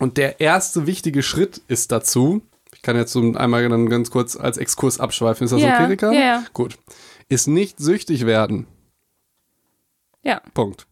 [0.00, 2.42] Und der erste wichtige Schritt ist dazu,
[2.74, 5.84] ich kann jetzt so einmal dann ganz kurz als Exkurs abschweifen, ist das Ja, okay,
[5.84, 6.12] Rika?
[6.12, 6.44] ja, ja.
[6.52, 6.78] Gut.
[7.28, 8.66] Ist nicht süchtig werden.
[10.22, 10.40] Ja.
[10.52, 10.86] Punkt.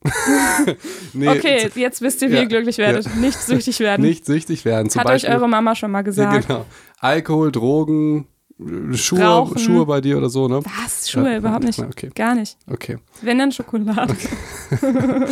[1.13, 3.15] nee, Okay, jetzt wisst ihr, wie Ja, ihr glücklich werdet.
[3.17, 4.03] Nicht süchtig werden.
[4.03, 4.89] Nicht süchtig werden.
[4.89, 6.47] Zum Hat Beispiel, euch eure Mama schon mal ja, gesagt.
[6.47, 6.65] genau.
[7.01, 8.29] Alkohol, Drogen,
[8.93, 9.59] Schuhe, Rauchen.
[9.59, 10.61] Schuhe bei dir oder so, ne?
[10.65, 11.11] Was?
[11.11, 11.31] Schuhe?
[11.33, 11.79] Ja, Überhaupt nicht.
[11.79, 12.11] ja, okay.
[12.15, 12.57] Gar nicht.
[12.71, 12.97] Okay.
[13.21, 14.15] Wenn dann Schokolade.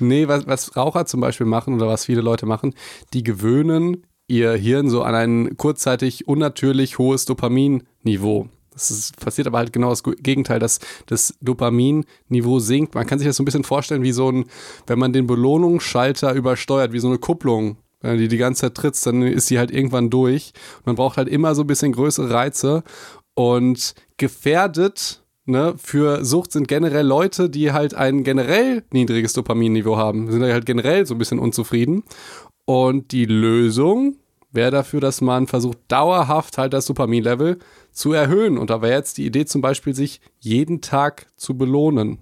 [0.00, 2.74] Nee, was, was Raucher zum Beispiel machen oder was viele Leute machen,
[3.14, 8.48] die gewöhnen ihr Hirn so an ein kurzzeitig unnatürlich hohes Dopaminniveau.
[8.78, 12.94] Das ist, passiert aber halt genau das Gegenteil, dass das Dopaminniveau sinkt.
[12.94, 14.44] Man kann sich das so ein bisschen vorstellen wie so ein,
[14.86, 17.76] wenn man den Belohnungsschalter übersteuert, wie so eine Kupplung.
[18.00, 20.52] Du die die ganze Zeit trittst, dann ist die halt irgendwann durch.
[20.84, 22.84] Man braucht halt immer so ein bisschen größere Reize.
[23.34, 30.30] Und gefährdet ne, für Sucht sind generell Leute, die halt ein generell niedriges Dopaminniveau haben.
[30.30, 32.04] Sind halt generell so ein bisschen unzufrieden.
[32.66, 34.16] Und die Lösung
[34.50, 37.58] wäre dafür, dass man versucht, dauerhaft halt das Dopaminlevel
[37.92, 38.58] zu erhöhen.
[38.58, 42.18] Und da wäre jetzt die Idee zum Beispiel, sich jeden Tag zu belohnen.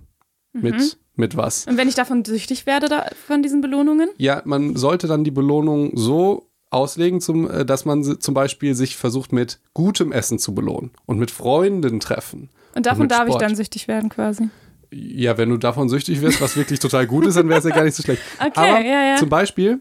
[0.52, 1.66] Mit, mit was?
[1.66, 4.08] Und wenn ich davon süchtig werde, da, von diesen Belohnungen?
[4.16, 8.96] Ja, man sollte dann die Belohnung so auslegen, zum, äh, dass man zum Beispiel sich
[8.96, 12.50] versucht, mit gutem Essen zu belohnen und mit Freunden treffen.
[12.74, 13.42] Und davon mit darf ich Sport.
[13.42, 14.48] dann süchtig werden quasi.
[14.90, 17.74] Ja, wenn du davon süchtig wirst, was wirklich total gut ist, dann wäre es ja
[17.74, 18.22] gar nicht so schlecht.
[18.38, 19.16] Okay, Aber ja, ja.
[19.16, 19.80] zum Beispiel,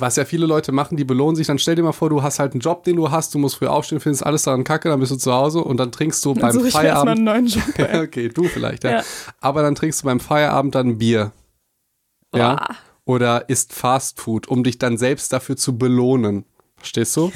[0.00, 2.38] was ja viele Leute machen, die belohnen sich, dann stell dir mal vor, du hast
[2.38, 5.00] halt einen Job, den du hast, du musst früh aufstehen, findest alles daran kacke, dann
[5.00, 7.10] bist du zu Hause und dann trinkst du Dann beim ich Feierabend.
[7.10, 7.62] einen neuen Job.
[7.78, 8.90] Ja, okay, du vielleicht, ja.
[8.90, 9.02] Ja.
[9.40, 11.32] Aber dann trinkst du beim Feierabend dann ein Bier.
[12.34, 12.54] Ja.
[12.56, 12.68] Boah.
[13.04, 16.44] Oder isst Fastfood, um dich dann selbst dafür zu belohnen.
[16.76, 17.32] Verstehst du?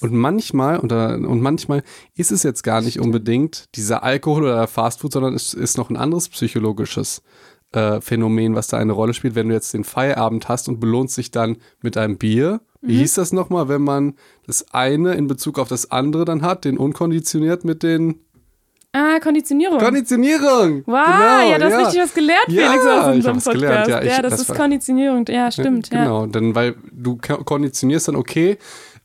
[0.00, 1.82] Und manchmal, und, da- und manchmal
[2.14, 5.96] ist es jetzt gar nicht unbedingt dieser Alkohol oder Fastfood, sondern es ist noch ein
[5.96, 7.22] anderes psychologisches
[7.76, 11.16] äh, Phänomen, was da eine Rolle spielt, wenn du jetzt den Feierabend hast und belohnst
[11.16, 12.60] dich dann mit einem Bier.
[12.80, 14.14] Wie hieß das nochmal, wenn man
[14.46, 18.16] das eine in Bezug auf das andere dann hat, den unkonditioniert mit den
[18.96, 19.78] Ah, Konditionierung.
[19.80, 20.82] Konditionierung.
[20.86, 23.54] wow, genau, ja, du hast richtig was gelernt, Ja, Felix, aus ich unserem Podcast.
[23.54, 25.24] gelernt, ja, ich- das, das ist Konditionierung.
[25.28, 25.90] Ja, stimmt.
[25.92, 28.56] Ja, Genau, dann weil du ko- konditionierst dann okay.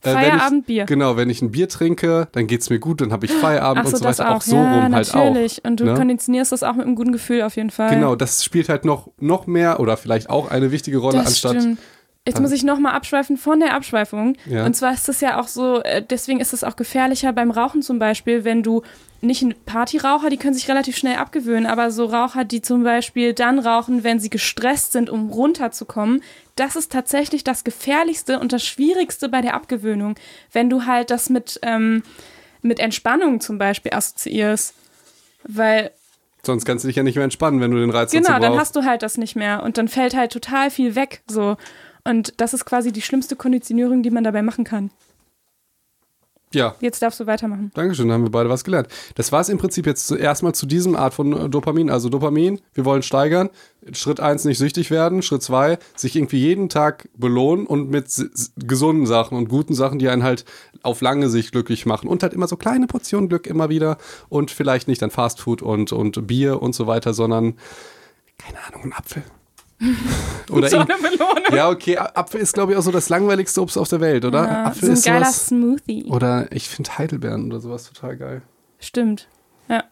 [0.02, 0.82] Äh, Feierabendbier.
[0.84, 3.86] Ich, genau, wenn ich ein Bier trinke, dann geht's mir gut, dann habe ich Feierabend
[3.86, 4.30] so, und so das weiter.
[4.30, 4.36] auch.
[4.36, 5.14] Auch so ja, rum halt auch.
[5.14, 5.64] natürlich.
[5.64, 5.94] Und du ne?
[5.94, 7.90] konditionierst das auch mit einem guten Gefühl auf jeden Fall.
[7.90, 11.56] Genau, das spielt halt noch, noch mehr oder vielleicht auch eine wichtige Rolle, Das anstatt.
[11.56, 11.78] stimmt.
[12.26, 14.36] Jetzt muss ich nochmal abschweifen von der Abschweifung.
[14.44, 14.66] Ja.
[14.66, 17.80] Und zwar ist es ja auch so, äh, deswegen ist es auch gefährlicher beim Rauchen
[17.80, 18.82] zum Beispiel, wenn du
[19.22, 23.32] nicht ein Partyraucher, die können sich relativ schnell abgewöhnen, aber so Raucher, die zum Beispiel
[23.32, 26.22] dann rauchen, wenn sie gestresst sind, um runterzukommen,
[26.60, 30.16] das ist tatsächlich das Gefährlichste und das Schwierigste bei der Abgewöhnung.
[30.52, 32.02] Wenn du halt das mit, ähm,
[32.60, 34.74] mit Entspannung zum Beispiel assoziierst.
[35.44, 35.90] Weil
[36.42, 38.58] Sonst kannst du dich ja nicht mehr entspannen, wenn du den Reiz Genau, dazu dann
[38.58, 41.56] hast du halt das nicht mehr und dann fällt halt total viel weg so.
[42.04, 44.90] Und das ist quasi die schlimmste Konditionierung, die man dabei machen kann.
[46.52, 47.70] Ja, Jetzt darfst du weitermachen.
[47.74, 48.88] Dankeschön, da haben wir beide was gelernt.
[49.14, 51.90] Das war es im Prinzip jetzt zuerst mal zu diesem Art von äh, Dopamin.
[51.90, 53.50] Also Dopamin, wir wollen steigern.
[53.92, 55.22] Schritt eins nicht süchtig werden.
[55.22, 58.08] Schritt zwei sich irgendwie jeden Tag belohnen und mit
[58.56, 60.44] gesunden Sachen und guten Sachen, die einen halt
[60.82, 62.08] auf lange Sicht glücklich machen.
[62.08, 63.96] Und halt immer so kleine Portionen Glück immer wieder.
[64.28, 67.54] Und vielleicht nicht dann Fastfood und, und Bier und so weiter, sondern,
[68.38, 69.22] keine Ahnung, ein Apfel.
[70.50, 71.54] Oder so eine Belohnung.
[71.54, 74.44] ja, okay, Apfel ist, glaube ich, auch so das langweiligste Obst auf der Welt, oder?
[74.44, 76.04] Ja, Apfel so ein ist geiler sowas, Smoothie.
[76.04, 78.42] Oder ich finde Heidelbeeren oder sowas total geil.
[78.78, 79.28] Stimmt.
[79.68, 79.84] Ja.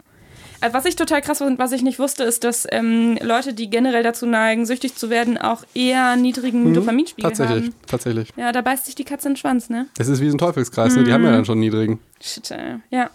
[0.61, 3.69] Also was ich total krass und was ich nicht wusste, ist, dass ähm, Leute, die
[3.69, 7.33] generell dazu neigen, süchtig zu werden, auch eher niedrigen Dopaminspiegel Mhm.
[7.35, 7.75] Tatsächlich, haben.
[7.87, 8.29] tatsächlich.
[8.35, 9.87] Ja, da beißt sich die Katze in den Schwanz, ne?
[9.97, 11.05] Es ist wie so ein Teufelskreis, ne?
[11.05, 11.99] die haben ja dann schon niedrigen.
[12.21, 12.75] Shit, ey.
[12.89, 13.09] Ja.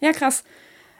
[0.00, 0.44] Ja, krass.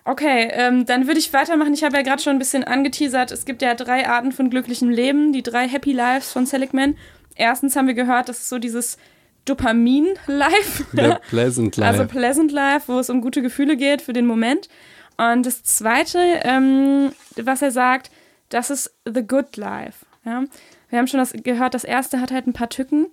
[0.07, 1.75] Okay, ähm, dann würde ich weitermachen.
[1.75, 3.33] Ich habe ja gerade schon ein bisschen angeteasert.
[3.33, 6.97] Es gibt ja drei Arten von glücklichem Leben, die drei Happy Lives von Seligman.
[7.35, 8.99] Erstens haben wir gehört, das ist so dieses
[9.47, 10.85] Dopamin-Life.
[10.93, 11.91] Der Pleasant Life.
[11.91, 14.69] Also Pleasant Life, wo es um gute Gefühle geht für den Moment.
[15.17, 18.13] Und das Zweite, ähm, was er sagt,
[18.49, 20.07] das ist The Good Life.
[20.25, 20.45] Ja?
[20.89, 23.09] Wir haben schon das gehört, das Erste hat halt ein paar Tücken,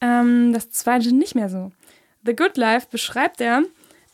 [0.00, 1.72] ähm, das Zweite nicht mehr so.
[2.24, 3.64] The Good Life beschreibt er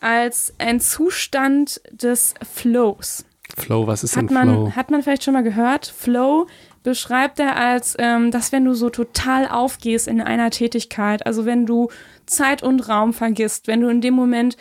[0.05, 3.25] als ein Zustand des Flows.
[3.57, 4.71] Flow, was ist Hat denn man, Flow?
[4.73, 5.87] hat man vielleicht schon mal gehört?
[5.97, 6.47] Flow
[6.83, 11.65] beschreibt er als, ähm, dass wenn du so total aufgehst in einer Tätigkeit, also wenn
[11.65, 11.89] du
[12.27, 14.57] Zeit und Raum vergisst, wenn du in dem Moment,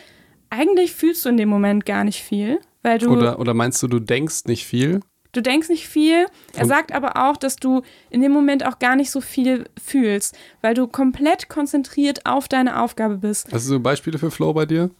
[0.48, 3.88] eigentlich fühlst du in dem Moment gar nicht viel, weil du, Oder, oder meinst du,
[3.88, 5.00] du denkst nicht viel?
[5.32, 6.26] du denkst nicht viel.
[6.54, 10.36] Er sagt aber auch, dass du in dem Moment auch gar nicht so viel fühlst,
[10.62, 13.48] weil du komplett konzentriert auf deine Aufgabe bist.
[13.52, 14.90] Hast du so Beispiele für Flow bei dir?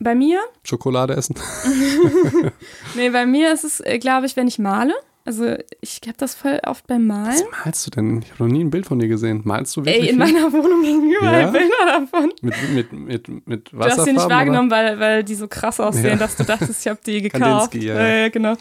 [0.00, 1.34] Bei mir Schokolade essen?
[2.96, 4.94] Nee, bei mir ist es, äh, glaube ich, wenn ich male.
[5.26, 7.28] Also ich habe das voll oft beim Malen.
[7.28, 8.20] Was malst du denn?
[8.22, 9.40] Ich habe noch nie ein Bild von dir gesehen.
[9.44, 10.34] Malst du wirklich Ey, in viel?
[10.34, 11.50] meiner Wohnung hängen überall Ja?
[11.50, 12.32] Bilder davon.
[12.42, 14.14] Mit, mit, mit, mit Du hast sie Wasserfarben?
[14.14, 14.34] nicht oder?
[14.34, 16.16] wahrgenommen, weil, weil die so krass aussehen, Ja.
[16.16, 17.42] dass du dachtest, ich habe die gekauft.
[17.72, 18.54] Kandinsky, ja, ja, genau.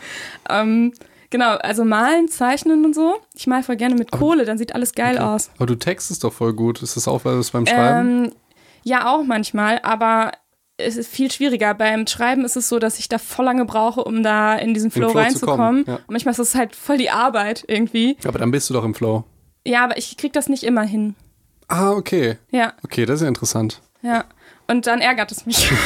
[0.50, 0.93] Ähm,
[1.30, 3.15] genau, also malen, zeichnen und so.
[3.36, 5.52] Ich mal voll gerne mit Kohle, dann sieht alles geil aus.
[5.58, 6.82] Aber du textest doch voll gut.
[6.82, 8.26] Ist das auch was beim Schreiben?
[8.28, 8.32] Ähm,
[8.86, 10.32] ja, auch manchmal, aber
[10.78, 11.74] es ist viel schwieriger.
[11.74, 14.92] Beim Schreiben ist es so, dass ich da voll lange brauche, um da in diesen
[14.92, 15.58] Flow, Flow zu reinzukommen.
[15.58, 15.96] kommen, ja.
[15.96, 18.18] Und manchmal ist das halt voll die Arbeit irgendwie.
[18.26, 19.24] Aber dann bist du doch im Flow.
[19.66, 21.16] Ja, aber ich krieg das nicht immer hin.
[21.68, 22.38] Ah, okay.
[22.52, 22.74] Ja.
[22.84, 23.82] Okay, das ist ja interessant.
[24.02, 24.26] Ja.
[24.68, 25.72] Und dann ärgert es mich.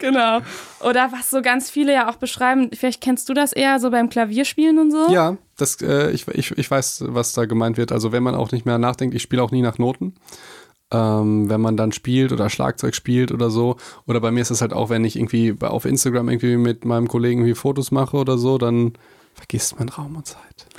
[0.00, 0.40] Genau.
[0.80, 4.08] Oder was so ganz viele ja auch beschreiben, vielleicht kennst du das eher so beim
[4.08, 5.10] Klavierspielen und so.
[5.10, 7.92] Ja, das, äh, ich, ich, ich weiß, was da gemeint wird.
[7.92, 10.14] Also wenn man auch nicht mehr nachdenkt, ich spiele auch nie nach Noten.
[10.92, 13.76] Ähm, wenn man dann spielt oder Schlagzeug spielt oder so.
[14.06, 16.84] Oder bei mir ist es halt auch, wenn ich irgendwie bei- auf Instagram irgendwie mit
[16.84, 18.92] meinem Kollegen irgendwie Fotos mache oder so, dann
[19.34, 20.38] vergisst man Raum und Zeit.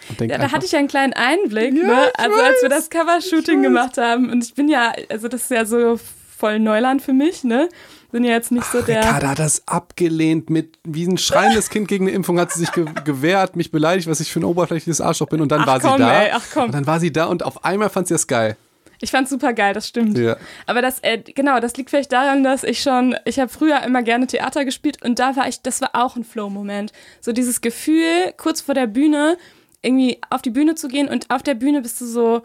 [0.09, 1.97] Und Ja, da einfach, hatte ich ja einen kleinen Einblick, Ja, ne?
[2.17, 4.29] Also als wir weiß, das Covershooting gemacht haben.
[4.31, 5.99] Und ich bin ja, also das ist ja so
[6.37, 7.67] voll Neuland für mich, ne?
[8.13, 8.99] Bin ja jetzt nicht so der.
[9.03, 12.71] Ricarda hat das abgelehnt mit, wie ein schreiendes Kind gegen eine Impfung hat sie sich
[12.71, 15.81] ge gewehrt, mich beleidigt, was ich für ein oberflächliches Arschloch bin und dann Ach war
[15.81, 16.21] sie komm, da.
[16.23, 16.63] ey, ach komm.
[16.67, 18.55] Und dann war sie da und auf einmal fand sie das geil.
[19.01, 20.17] Ich fand's super geil, das stimmt.
[20.17, 20.37] Ja.
[20.65, 24.01] Aber das, äh, genau, das liegt vielleicht daran, dass ich schon, ich habe früher immer
[24.03, 26.91] gerne Theater gespielt und da war ich, das war auch ein Flow-Moment.
[27.21, 29.37] So dieses Gefühl, kurz vor der Bühne,
[29.81, 32.41] irgendwie auf die Bühne zu gehen und auf der Bühne bist du so,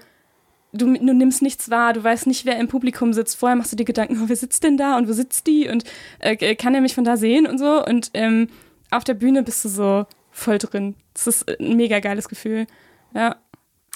[0.73, 3.37] du, du nimmst nichts wahr, du weißt nicht, wer im Publikum sitzt.
[3.37, 5.85] Vorher machst du dir Gedanken, oh, wer sitzt denn da und wo sitzt die und
[6.19, 7.85] äh, kann er mich von da sehen und so.
[7.85, 8.49] Und ähm,
[8.91, 10.95] auf der Bühne bist du so voll drin.
[11.15, 12.67] Das ist ein mega geiles Gefühl.
[13.15, 13.37] Ja.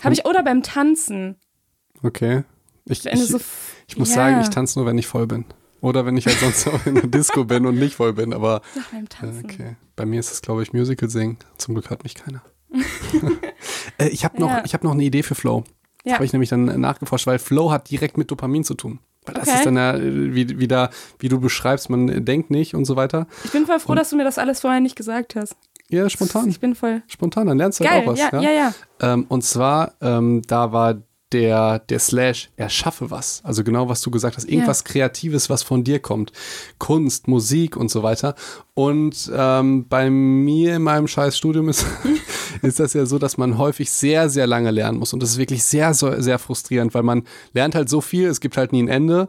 [0.03, 1.37] Habe ich, oder beim Tanzen.
[2.03, 2.45] Okay.
[2.85, 3.41] Ich, ich, so,
[3.89, 4.15] ich muss ja.
[4.17, 5.45] sagen, ich tanze nur, wenn ich voll bin.
[5.81, 8.33] Oder wenn ich halt sonst auch in der Disco bin und nicht voll bin.
[8.33, 9.45] Aber Ach, beim äh, Tanzen.
[9.45, 9.77] okay.
[9.97, 11.37] Bei mir ist es, glaube ich, Musical singen.
[11.59, 12.43] Zum Glück hat mich keiner.
[13.99, 14.63] äh, ich habe noch, Ja.
[14.65, 15.65] ich hab noch eine Idee für Flow.
[16.05, 16.15] Das Ja.
[16.15, 19.01] habe ich nämlich dann nachgeforscht, weil Flow hat direkt mit Dopamin zu tun.
[19.25, 19.57] Weil das Okay.
[19.59, 23.27] ist dann ja äh, wie, wieder, wie du beschreibst, man denkt nicht und so weiter.
[23.45, 25.57] Ich bin voll froh, dass du mir das alles vorher nicht gesagt hast.
[25.89, 26.49] Ja, spontan.
[26.49, 27.03] Ich bin voll.
[27.07, 28.19] Spontan, dann lernst du halt Geil, auch was.
[28.19, 28.75] ja, ja, ja.
[29.01, 30.97] Ähm, und zwar, ähm, da war
[31.33, 33.41] der, der Slash, erschaffe was.
[33.45, 34.49] Also genau, was du gesagt hast.
[34.49, 36.33] Irgendwas Kreatives, was von dir kommt.
[36.79, 38.35] Kunst, Musik und so weiter.
[38.75, 41.85] Und ähm, bei mir in meinem scheiß Studium ist,
[42.63, 45.13] ist das ja so, dass man häufig sehr, sehr lange lernen muss.
[45.13, 48.57] Und das ist wirklich sehr, sehr frustrierend, weil man lernt halt so viel, es gibt
[48.57, 49.29] halt nie ein Ende.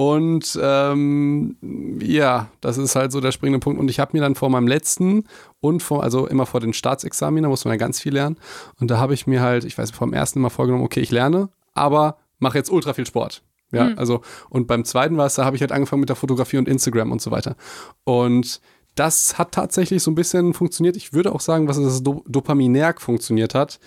[0.00, 1.56] Und ähm,
[2.00, 3.80] ja, das ist halt so der springende Punkt.
[3.80, 5.24] Und ich habe mir dann vor meinem letzten
[5.58, 8.36] und vor, also immer vor den Staatsexamen, da muss man ja ganz viel lernen.
[8.78, 11.10] Und da habe ich mir halt, ich weiß, vor dem ersten Mal vorgenommen, okay, ich
[11.10, 13.42] lerne, aber mache jetzt ultra viel Sport.
[13.72, 16.58] Ja, also, und beim zweiten war es, da habe ich halt angefangen mit der Fotografie
[16.58, 17.56] und Instagram und so weiter.
[18.04, 18.60] Und
[18.94, 20.96] das hat tatsächlich so ein bisschen funktioniert.
[20.96, 23.80] Ich würde auch sagen, was das Do Dopaminerg funktioniert hat.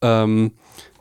[0.00, 0.52] Ähm,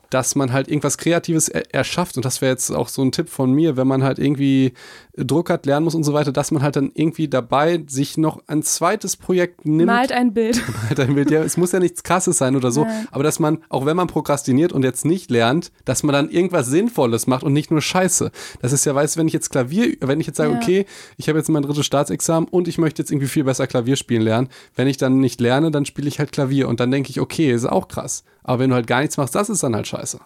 [0.09, 2.17] dass man halt irgendwas Kreatives er erschafft.
[2.17, 4.73] Und das wäre jetzt auch so ein Tipp von mir, wenn man halt irgendwie
[5.17, 8.41] Druck hat, lernen muss und so weiter, dass man halt dann irgendwie dabei sich noch
[8.47, 9.87] ein zweites Projekt nimmt.
[9.87, 10.61] Malt ein Bild.
[10.89, 11.31] Halt ein Bild.
[11.31, 13.03] Ja, es muss ja nichts Krasses sein oder so, Ja.
[13.11, 16.67] aber dass man, auch wenn man prokrastiniert und jetzt nicht lernt, dass man dann irgendwas
[16.67, 18.31] Sinnvolles macht und nicht nur Scheiße.
[18.61, 20.57] Das ist ja, weißt du, wenn ich jetzt Klavier, wenn ich jetzt sage, Ja.
[20.57, 20.85] okay,
[21.17, 24.21] ich habe jetzt mein drittes Staatsexamen und ich möchte jetzt irgendwie viel besser Klavier spielen
[24.21, 27.19] lernen, wenn ich dann nicht lerne, dann spiele ich halt Klavier und dann denke ich,
[27.21, 28.23] okay, ist auch krass.
[28.45, 30.19] Aber wenn du halt gar nichts machst, das ist dann halt scheiße.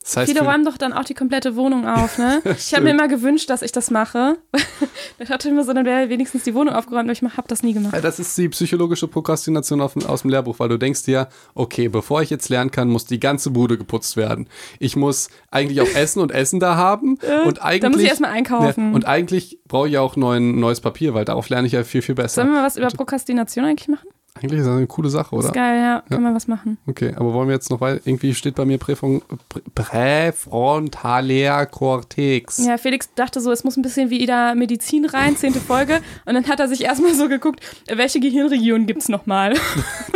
[0.00, 2.40] Das heißt, Viele räumen doch dann auch die komplette Wohnung auf, ne?
[2.56, 4.38] ich habe mir immer gewünscht, dass ich das mache.
[5.18, 7.74] ich dachte immer so, dann wäre wenigstens die Wohnung aufgeräumt, aber ich habe das nie
[7.74, 7.92] gemacht.
[7.92, 12.22] Ja, Das ist die psychologische Prokrastination aus dem Lehrbuch, weil du denkst dir, okay, bevor
[12.22, 14.48] ich jetzt lernen kann, muss die ganze Bude geputzt werden.
[14.78, 18.30] Ich muss eigentlich auch Essen und Essen da haben und eigentlich da muss ich erstmal
[18.30, 18.90] einkaufen.
[18.90, 22.02] Ja, und eigentlich brauche ich auch neuen, neues Papier, weil darauf lerne ich ja viel
[22.02, 22.42] viel besser.
[22.42, 24.08] Sollen wir was über Prokrastination eigentlich machen?
[24.42, 25.52] Eigentlich ist das eine coole Sache, Ist oder?
[25.52, 26.02] geil, ja.
[26.08, 26.78] Können wir was machen.
[26.86, 28.00] Okay, aber wollen wir jetzt noch weiter?
[28.04, 32.58] Irgendwie steht bei mir Präfron Prä präfrontaler Cortex.
[32.58, 36.00] Ja, Felix dachte so, es muss ein bisschen wie Ida Medizin rein, zehnte Folge.
[36.24, 37.60] Und dann hat er sich erstmal so geguckt,
[37.92, 39.54] welche Gehirnregion gibt's nochmal?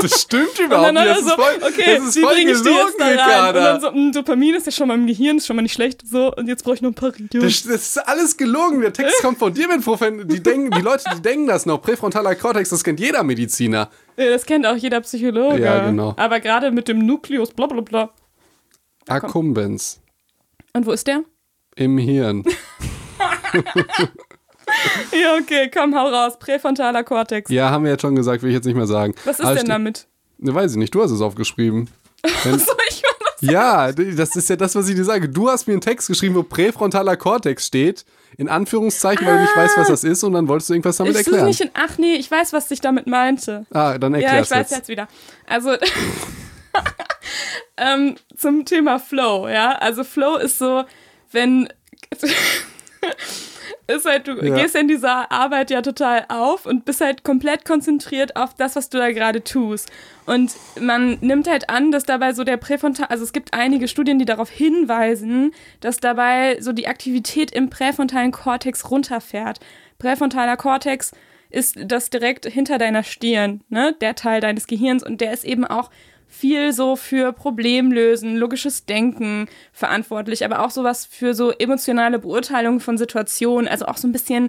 [0.00, 1.06] Das stimmt überhaupt nicht.
[1.06, 3.04] Das er so, ist voll, okay, das ist wie voll bringe ich die jetzt da
[3.04, 3.56] rein?
[3.56, 5.74] Und dann so, mh, Dopamin ist ja schon mal im Gehirn, ist schon mal nicht
[5.74, 6.02] schlecht.
[6.10, 7.46] So, und jetzt brauche ich noch ein paar Regionen.
[7.46, 8.80] Das, das ist alles gelogen.
[8.80, 10.26] Der Text kommt von dir, Profen.
[10.26, 11.80] Die, denken, die Leute, die denken das noch.
[11.80, 13.88] Präfrontaler Cortex, das kennt jeder Mediziner.
[14.16, 15.60] Das kennt auch jeder Psychologe.
[15.62, 16.14] Ja, genau.
[16.16, 18.10] Aber gerade mit dem Nukleus, bla bla bla.
[19.08, 20.00] Akkumbens
[20.74, 21.22] Und wo ist der?
[21.76, 22.44] im Hirn.
[25.12, 26.38] Ja, okay, komm, hau raus.
[26.38, 27.50] Präfrontaler Kortex.
[27.50, 29.14] Ja, haben wir jetzt schon gesagt, will ich jetzt nicht mehr sagen.
[29.24, 30.06] Was ist Aber denn ste- damit?
[30.38, 31.90] Ne, weiß ich nicht, du hast es aufgeschrieben.
[32.44, 32.72] Wenn, So.
[33.42, 35.28] Ja, das ist ja das, was ich dir sage.
[35.28, 38.04] Du hast mir einen Text geschrieben, wo präfrontaler Cortex steht,
[38.36, 41.16] in Anführungszeichen, weil du nicht weißt, was das ist, und dann wolltest du irgendwas damit
[41.16, 41.46] erklären.
[41.46, 41.70] nicht in.
[41.74, 43.66] Ach nee, ich weiß, was ich damit meinte.
[43.72, 44.70] Ah, dann Ja, ich weiß jetzt.
[44.70, 45.08] jetzt wieder.
[45.46, 45.72] Also
[47.76, 49.72] ähm, zum Thema Flow, ja.
[49.72, 50.84] Also Flow ist so,
[51.32, 51.68] wenn
[53.86, 54.56] ist halt, du Ja.
[54.56, 58.88] gehst in dieser Arbeit ja total auf und bist halt komplett konzentriert auf das, was
[58.88, 59.90] du da gerade tust.
[60.26, 64.18] Und man nimmt halt an, dass dabei so der Präfrontal, also es gibt einige Studien,
[64.18, 69.58] die darauf hinweisen, dass dabei so die Aktivität im präfrontalen Kortex runterfährt.
[69.98, 71.12] Präfrontaler Kortex
[71.50, 73.94] ist das direkt hinter deiner Stirn, ne?
[74.00, 75.90] Der Teil deines Gehirns und der ist eben auch
[76.32, 82.96] viel so für Problemlösen, logisches Denken verantwortlich, aber auch sowas für so emotionale Beurteilung von
[82.96, 84.48] Situationen, also auch so ein bisschen,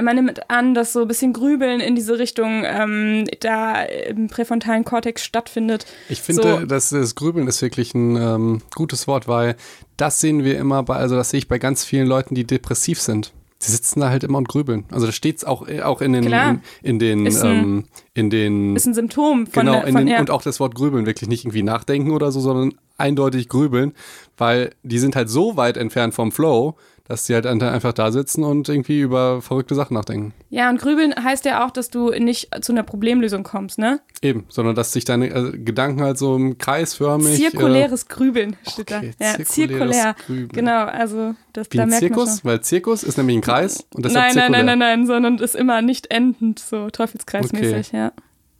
[0.00, 4.84] man nimmt an, dass so ein bisschen Grübeln in diese Richtung ähm, da im präfrontalen
[4.84, 5.84] Kortex stattfindet.
[6.08, 6.66] Ich finde, So.
[6.66, 9.56] dass das Grübeln ist wirklich ein ähm, gutes Wort, weil
[9.98, 12.98] das sehen wir immer bei, also das sehe ich bei ganz vielen Leuten, die depressiv
[13.00, 13.32] sind.
[13.64, 14.84] Sie sitzen da halt immer und grübeln.
[14.90, 16.50] Also da steht es auch, äh, auch in den, Klar.
[16.50, 19.92] in, in den, Ist ein- ähm, in den, Ist ein Symptom von genau, der, in
[19.92, 20.18] von, den, ja.
[20.20, 23.92] und auch das Wort grübeln, wirklich nicht irgendwie nachdenken oder so, sondern eindeutig grübeln,
[24.36, 26.74] weil die sind halt so weit entfernt vom Flow,
[27.08, 30.32] dass die halt einfach da sitzen und irgendwie über verrückte Sachen nachdenken.
[30.50, 34.00] ja, und Grübeln heißt ja auch, dass du nicht zu einer Problemlösung kommst, ne?
[34.22, 37.34] Eben, sondern dass sich deine äh, Gedanken halt so im Kreis förmig.
[37.34, 39.24] Äh, Zirkuläres Grübeln steht okay, da.
[39.24, 40.16] Ja, zirkuläres zirkulär.
[40.26, 40.48] Grübeln.
[40.48, 42.50] Genau, also das wie da ein merkt man Zirkus, schon.
[42.50, 44.64] weil Zirkus ist nämlich ein Kreis und deshalb Nein, nein, zirkulär.
[44.64, 48.12] nein, nein, nein, sondern ist immer nicht endend, so teufelskreismäßig, ja.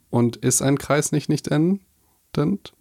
[0.09, 1.81] Und ist ein Kreis nicht nicht endend?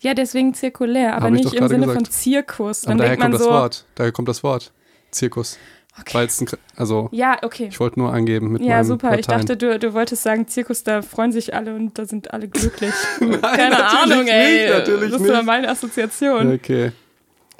[0.00, 2.06] Ja, deswegen zirkulär, aber nicht im Sinne gesagt.
[2.06, 2.84] von Zirkus.
[2.84, 3.84] Aber Dann daher denkt man kommt so, das Wort.
[3.94, 4.72] Daher kommt das Wort.
[5.12, 5.58] Zirkus.
[6.00, 6.14] Okay.
[6.14, 7.68] Weil es ein, also ja, okay.
[7.70, 9.18] ich wollte nur angeben mit Ja, super.
[9.18, 9.46] Ich Latein.
[9.46, 12.94] dachte, du, du wolltest sagen, Zirkus, da freuen sich alle und da sind alle glücklich.
[13.18, 14.62] Keine natürlich Ahnung, ey.
[14.62, 16.54] nicht, natürlich das war meine Assoziation.
[16.54, 16.92] Okay.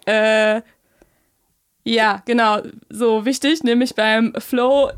[0.07, 0.63] Äh,
[1.85, 2.63] ja, genau.
[2.89, 4.91] So wichtig, nämlich beim Flow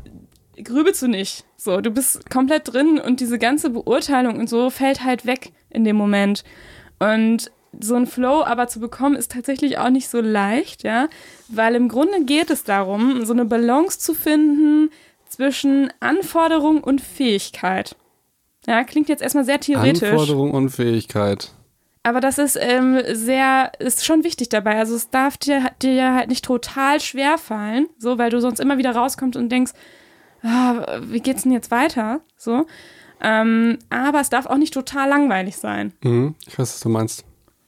[0.63, 1.43] grübelst du nicht.
[1.57, 5.83] So, du bist komplett drin und diese ganze Beurteilung und so fällt halt weg in
[5.83, 6.45] dem Moment.
[6.99, 11.07] Und so ein Flow aber zu bekommen ist tatsächlich auch nicht so leicht, ja,
[11.47, 14.89] weil im Grunde geht es darum, so eine Balance zu finden
[15.27, 17.95] zwischen Anforderung und Fähigkeit.
[18.67, 20.09] Ja, klingt jetzt erstmal sehr theoretisch.
[20.09, 21.51] Anforderung und Fähigkeit.
[22.03, 24.77] Aber das ist ähm, sehr, ist schon wichtig dabei.
[24.77, 28.77] Also es darf dir, dir halt nicht total schwer fallen, so, weil du sonst immer
[28.77, 29.71] wieder rauskommst und denkst,
[30.43, 32.21] ah, wie geht's denn jetzt weiter?
[32.37, 32.67] So.
[33.21, 35.93] Ähm, aber es darf auch nicht total langweilig sein.
[36.03, 36.35] Mhm.
[36.45, 37.25] Ich weiß, was du meinst.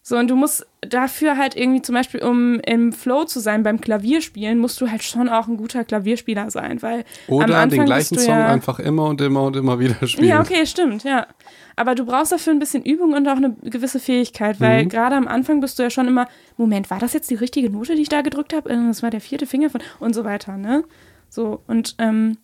[0.09, 3.81] So, und du musst dafür halt irgendwie zum Beispiel, um im Flow zu sein beim
[3.81, 7.85] Klavierspielen, musst du halt schon auch ein guter Klavierspieler sein, weil am Oder Anfang den
[7.87, 10.29] gleichen Song ja, einfach immer und immer und immer wieder spielen.
[10.29, 11.27] Ja, okay, stimmt, ja.
[11.75, 14.89] Aber du brauchst dafür ein bisschen Übung und auch eine gewisse Fähigkeit, weil Mhm.
[14.89, 17.95] gerade am Anfang bist du ja schon immer, Moment, war das jetzt die richtige Note,
[17.95, 18.69] die ich da gedrückt habe?
[18.69, 20.85] Äh, Das war der vierte Finger von und so weiter, ne?
[21.27, 22.37] So, und ähm,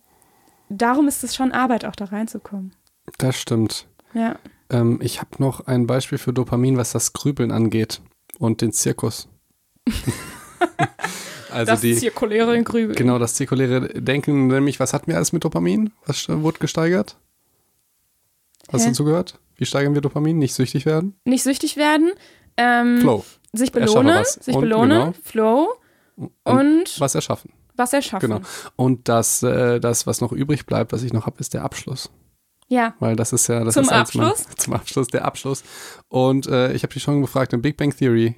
[0.68, 2.72] darum ist es schon Arbeit, auch da reinzukommen.
[3.16, 3.86] Das stimmt.
[4.12, 4.36] Ja.
[4.70, 8.00] Ähm, ich habe noch ein Beispiel für Dopamin, was das Grübeln angeht
[8.38, 9.28] und den Zirkus.
[11.50, 12.94] also das die, zirkuläre Grübel.
[12.96, 15.92] genau das zirkuläre Denken, nämlich was hatten wir alles mit Dopamin?
[16.06, 17.16] Was wurde gesteigert?
[18.72, 18.88] Hast Hä?
[18.88, 19.38] du zugehört?
[19.56, 20.38] Wie steigern wir Dopamin?
[20.38, 21.14] Nicht süchtig werden?
[21.24, 22.12] Nicht süchtig werden,
[22.56, 23.24] ähm, Flow.
[23.52, 24.34] sich belohnen, was.
[24.34, 25.14] sich Und, belohnen, genau.
[25.22, 25.68] Flow
[26.44, 27.52] und Was erschaffen.
[27.76, 28.28] was erschaffen.
[28.30, 28.40] Genau.
[28.76, 32.10] Und das, äh, das, was noch übrig bleibt, was ich noch habe, ist der Abschluss.
[32.68, 32.94] Ja.
[32.98, 34.46] Weil das ist ja das Zum ist Abschluss?
[34.56, 35.62] zum Abschluss, der Abschluss.
[36.08, 38.36] Und äh, ich habe dich schon gefragt, in Big Bang Theory,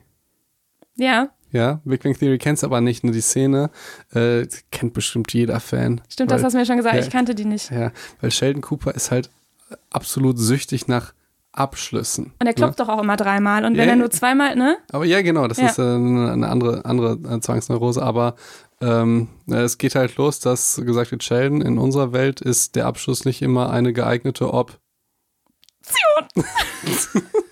[0.97, 1.31] Ja.
[1.53, 3.71] Ja, Big Bang Theory kennst aber nicht, nur die Szene.
[4.13, 6.01] Äh, kennt bestimmt jeder Fan.
[6.09, 6.97] Stimmt, weil, das hast du mir schon gesagt.
[6.97, 7.01] ja.
[7.01, 7.71] Ich kannte die nicht.
[7.71, 9.31] Ja, weil Sheldon Cooper ist halt
[9.91, 11.15] absolut süchtig nach
[11.57, 12.33] Abschlüssen.
[12.41, 13.65] Und er klopft doch auch immer dreimal.
[13.65, 14.77] Und wenn Ja, er nur zweimal, ne?
[14.93, 15.67] Aber ja, genau, das Ja.
[15.67, 18.03] ist äh, eine andere, andere äh, Zwangsneurose.
[18.03, 18.35] Aber
[18.81, 22.87] ähm, äh, es geht halt los, dass gesagt wird, Sheldon, in unserer Welt ist der
[22.87, 24.79] Abschluss nicht immer eine geeignete Ob.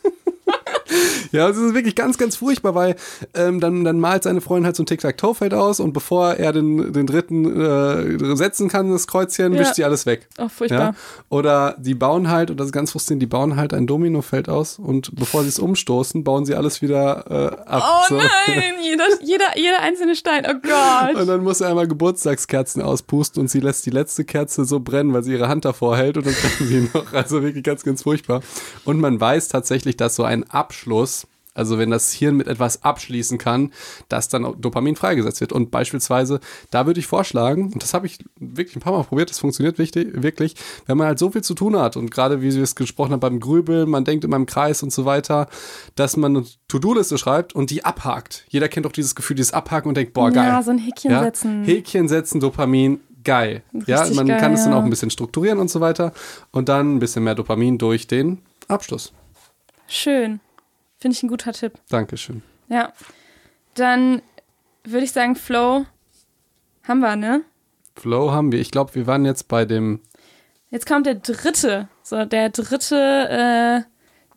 [1.34, 2.96] Ja, es ist wirklich ganz, ganz furchtbar, weil
[3.34, 6.92] ähm, dann, dann malt seine Freundin halt so ein Tic-Tac-Toe-Feld aus und bevor er den,
[6.92, 9.60] den dritten äh, setzen kann, das Kreuzchen, Ja.
[9.60, 10.28] wischt sie alles weg.
[10.38, 10.78] Oh, furchtbar.
[10.78, 10.94] Ja?
[11.28, 14.78] Oder die bauen halt, und das ist ganz frustrierend, die bauen halt ein Dominofeld aus
[14.78, 17.82] und bevor sie es umstoßen, bauen sie alles wieder äh, ab.
[17.84, 18.14] Oh so.
[18.16, 18.28] nein,
[18.82, 20.46] jeder, jeder, jeder einzelne Stein.
[20.48, 21.20] Oh Gott.
[21.20, 25.12] Und dann muss er einmal Geburtstagskerzen auspusten und sie lässt die letzte Kerze so brennen,
[25.12, 27.12] weil sie ihre Hand davor hält und dann brennen sie noch.
[27.12, 28.40] Also wirklich ganz, ganz furchtbar.
[28.84, 31.23] Und man weiß tatsächlich, dass so ein Abschluss,
[31.54, 33.72] also wenn das Hirn mit etwas abschließen kann,
[34.08, 35.52] dass dann auch Dopamin freigesetzt wird.
[35.52, 36.40] Und beispielsweise,
[36.70, 39.78] da würde ich vorschlagen, und das habe ich wirklich ein paar Mal probiert, das funktioniert
[39.78, 40.54] wichtig, wirklich,
[40.86, 43.20] wenn man halt so viel zu tun hat und gerade wie wir es gesprochen haben
[43.20, 45.48] beim Grübeln, man denkt immer im Kreis und so weiter,
[45.94, 48.44] dass man eine To-Do-Liste schreibt und die abhakt.
[48.48, 50.48] Jeder kennt doch dieses Gefühl, dieses Abhaken und denkt, boah, geil.
[50.48, 51.22] Ja, so ein Häkchen Ja?
[51.22, 51.64] setzen.
[51.64, 53.62] Häkchen setzen, Dopamin, geil.
[53.86, 54.78] ja, Richtig man geil, kann es dann ja.
[54.78, 56.12] auch ein bisschen strukturieren und so weiter.
[56.50, 58.38] Und dann ein bisschen mehr Dopamin durch den
[58.68, 59.12] Abschluss.
[59.86, 60.40] Schön.
[61.04, 61.74] Finde ich ein guter Tipp.
[61.90, 62.40] Dankeschön.
[62.70, 62.90] Ja.
[63.74, 64.22] Dann
[64.84, 65.84] würde ich sagen, Flow
[66.82, 67.42] haben wir, ne?
[67.94, 68.58] Flow haben wir.
[68.58, 70.00] Ich glaube, wir waren jetzt bei dem.
[70.70, 73.84] Jetzt kommt der dritte, so der dritte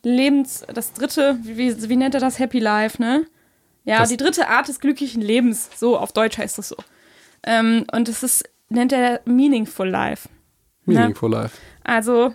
[0.04, 2.38] äh, Lebens, das dritte, wie, wie, nennt er das?
[2.38, 3.24] Happy Life, ne?
[3.84, 6.76] Ja, Das- die dritte Art des glücklichen Lebens, so auf Deutsch heißt das so.
[7.44, 10.28] Ähm, und das ist, nennt er Meaningful Life.
[10.84, 10.96] Ne?
[10.96, 11.56] Meaningful Life.
[11.82, 12.34] Also,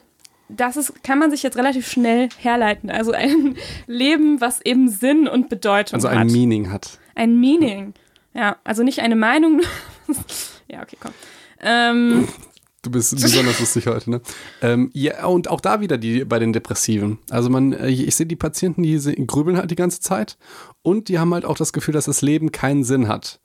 [0.50, 2.90] das ist, kann man sich jetzt relativ schnell herleiten.
[2.90, 3.56] Also ein
[3.88, 6.18] Leben, was eben Sinn und Bedeutung Also hat.
[6.18, 7.00] ein Meaning hat.
[7.16, 7.94] Ein Meaning.
[8.34, 9.62] Ja, also nicht eine Meinung.
[10.68, 11.12] ja, okay, komm.
[11.62, 12.28] Ähm,
[12.84, 14.22] Du bist besonders lustig heute, ne?
[14.62, 17.18] Ähm, ja, und auch da wieder die bei den Depressiven.
[17.30, 20.38] Also man, äh, ich sehe die Patienten, die grübeln halt die ganze Zeit
[20.82, 23.40] und die haben halt auch das Gefühl, dass das Leben keinen Sinn hat.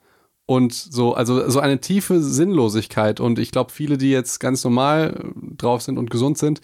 [0.49, 3.21] Und so, also so eine tiefe Sinnlosigkeit.
[3.21, 6.63] Und ich glaube, viele, die jetzt ganz normal äh, drauf sind und gesund sind,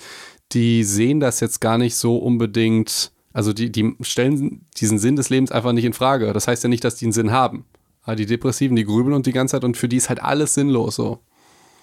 [0.52, 3.12] die sehen das jetzt gar nicht so unbedingt.
[3.34, 6.32] Also die, die stellen diesen Sinn des Lebens einfach nicht in Frage.
[6.32, 7.66] Das heißt ja nicht, dass die einen Sinn haben.
[8.04, 10.54] Aber die Depressiven, die grübeln und die ganze Zeit und für die ist halt alles
[10.54, 11.18] sinnlos so.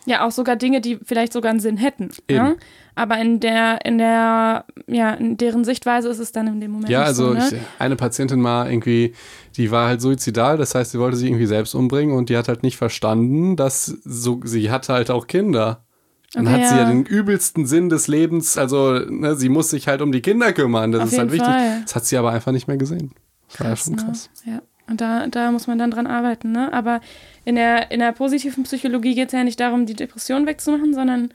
[0.05, 2.09] Ja, auch sogar Dinge, die vielleicht sogar einen Sinn hätten.
[2.29, 2.55] Ja?
[2.95, 6.89] Aber in der, in der, ja, in deren Sichtweise ist es dann in dem Moment.
[6.89, 7.47] Ja, nicht also so, ne?
[7.51, 9.13] ich, eine Patientin mal irgendwie,
[9.55, 12.47] die war halt suizidal, das heißt, sie wollte sich irgendwie selbst umbringen und die hat
[12.47, 15.85] halt nicht verstanden, dass so, sie hatte halt auch Kinder.
[16.33, 16.89] Dann Okay, hat sie ja ja.
[16.89, 20.91] den übelsten Sinn des Lebens, also ne, sie muss sich halt um die Kinder kümmern,
[20.91, 21.47] das Auf ist halt wichtig.
[21.47, 21.81] Fall.
[21.83, 23.11] Das hat sie aber einfach nicht mehr gesehen.
[23.49, 24.03] Das war ja schon ne?
[24.03, 24.29] krass.
[24.45, 26.71] Ja, und da, da muss man dann dran arbeiten, ne?
[26.71, 27.01] Aber
[27.45, 31.33] in der, in der positiven Psychologie geht es ja nicht darum, die Depression wegzumachen, sondern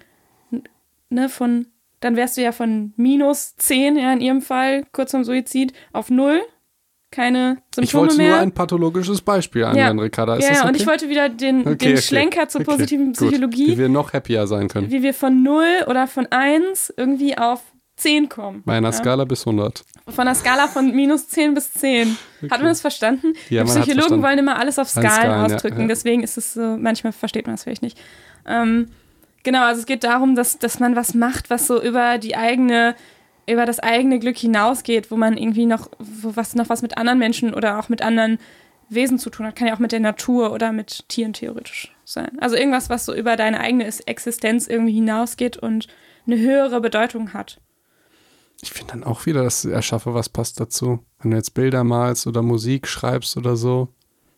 [1.11, 1.66] ne, von,
[2.00, 6.11] dann wärst du ja von minus 10, ja, in ihrem Fall, kurz vorm Suizid, auf
[6.11, 6.40] null.
[7.12, 8.30] Keine Symptome Ich wollte mehr.
[8.30, 10.36] nur ein pathologisches Beispiel anwenden, Ricarda.
[10.36, 10.68] Ist ja, das ja, okay?
[10.70, 12.02] und ich wollte wieder den, Okay, den okay.
[12.02, 13.20] Schlenker zur positiven gut.
[13.20, 14.90] Wie Psychologie, wir noch happier sein können.
[14.90, 17.62] wie wir von 0 oder von 1 irgendwie auf
[17.97, 18.62] 10 kommen.
[18.64, 18.92] Bei einer ja.
[18.92, 19.84] Skala bis 100.
[20.09, 22.16] Von einer Skala von minus 10 bis 10.
[22.51, 23.32] Hat man das verstanden?
[23.49, 24.22] Ja, Die Psychologen verstanden.
[24.22, 25.86] wollen immer alles auf Skalen, Skalen, ja, ausdrücken, ja.
[25.88, 27.99] deswegen ist es so, manchmal versteht man das vielleicht nicht.
[28.47, 28.88] Ähm,
[29.42, 32.94] genau, also es geht darum, dass, dass man was macht, was so über die eigene,
[33.49, 37.55] über das eigene Glück hinausgeht, wo man irgendwie noch, was noch was mit anderen Menschen
[37.55, 38.38] oder auch mit anderen
[38.88, 39.57] Wesen zu tun hat.
[39.57, 42.38] Kann ja auch mit der Natur oder mit Tieren theoretisch sein.
[42.40, 45.88] Also irgendwas, was so über deine eigene Existenz irgendwie hinausgeht und
[46.26, 47.61] eine höhere Bedeutung hat.
[48.62, 51.00] Ich finde dann auch wieder, dass Erschaffe was passt dazu.
[51.20, 53.88] Wenn du jetzt Bilder malst oder Musik schreibst oder so.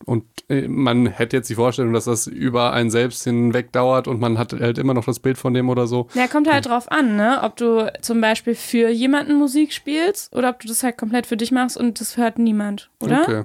[0.05, 4.19] Und äh, man hätte jetzt die Vorstellung, dass das über einen selbst hinweg dauert und
[4.19, 6.07] man hat halt immer noch das Bild von dem oder so.
[6.13, 7.39] Ja, kommt halt drauf an, ne?
[7.43, 11.37] Ob du zum Beispiel für jemanden Musik spielst oder ob du das halt komplett für
[11.37, 13.21] dich machst und das hört niemand, oder?
[13.23, 13.43] Okay.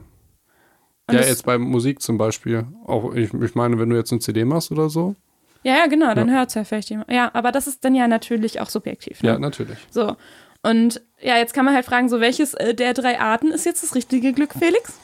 [1.06, 2.66] Und ja, jetzt bei Musik zum Beispiel.
[2.86, 5.16] Auch ich, ich meine, wenn du jetzt eine CD machst oder so.
[5.64, 7.10] ja, ja, genau, dann hört es ja vielleicht jemand.
[7.10, 9.22] Ja, aber das ist dann ja natürlich auch subjektiv.
[9.22, 9.30] Ne?
[9.30, 9.78] Ja, natürlich.
[9.90, 10.16] So.
[10.64, 13.82] Und ja, jetzt kann man halt fragen, so welches äh, der drei Arten ist jetzt
[13.82, 14.94] das richtige Glück, Felix?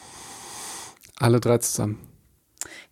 [1.19, 2.01] Alle drei zusammen.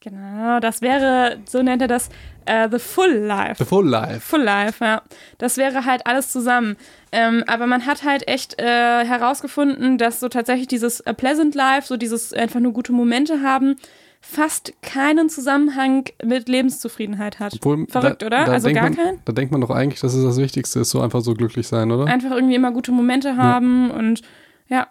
[0.00, 2.08] Genau, das wäre, so nennt er das,
[2.46, 3.56] äh, the full life.
[3.58, 4.20] The Full Life.
[4.20, 5.02] Full Life, ja.
[5.38, 6.76] Das wäre halt alles zusammen.
[7.10, 11.86] Ähm, aber man hat halt echt äh, herausgefunden, dass so tatsächlich dieses äh, Pleasant Life,
[11.86, 13.76] so dieses einfach nur gute Momente haben,
[14.20, 17.54] fast keinen Zusammenhang mit Lebenszufriedenheit hat.
[17.54, 18.48] Obwohl, Verrückt, oder?
[18.48, 19.22] Also denkt gar man, keinen?
[19.24, 21.90] Da denkt man doch eigentlich, dass es das Wichtigste ist, so einfach so glücklich sein,
[21.90, 22.06] oder?
[22.06, 24.22] Einfach irgendwie immer gute Momente haben und
[24.68, 24.88] ja,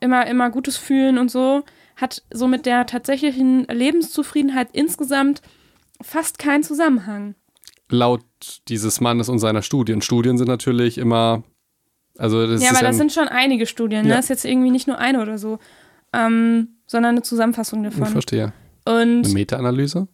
[0.00, 1.64] immer, immer Gutes fühlen und so.
[1.96, 5.42] hat so mit der tatsächlichen Lebenszufriedenheit insgesamt
[6.00, 7.34] fast keinen Zusammenhang.
[7.90, 8.22] Laut
[8.68, 10.02] dieses Mannes und seiner Studien.
[10.02, 11.42] Studien sind natürlich immer.
[12.16, 14.02] Also das ja, aber das sind schon einige Studien.
[14.02, 14.10] Ne?
[14.10, 14.16] Ja.
[14.16, 15.58] Das ist jetzt irgendwie nicht nur eine oder so,
[16.12, 18.08] ähm, sondern eine Zusammenfassung ich davon.
[18.08, 18.52] verstehe.
[18.84, 20.08] Und Eine Meta-Analyse?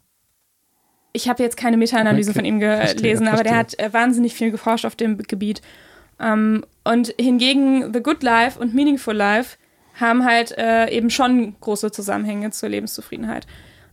[1.15, 4.35] ich habe jetzt keine Meta-Analyse Okay, von ihm gelesen, verstehe, aber der hat äh, wahnsinnig
[4.35, 5.63] viel geforscht auf dem Gebiet.
[6.21, 9.57] Ähm, und hingegen The Good Life und Meaningful Life
[9.95, 13.47] haben halt äh, eben schon große Zusammenhänge zur Lebenszufriedenheit.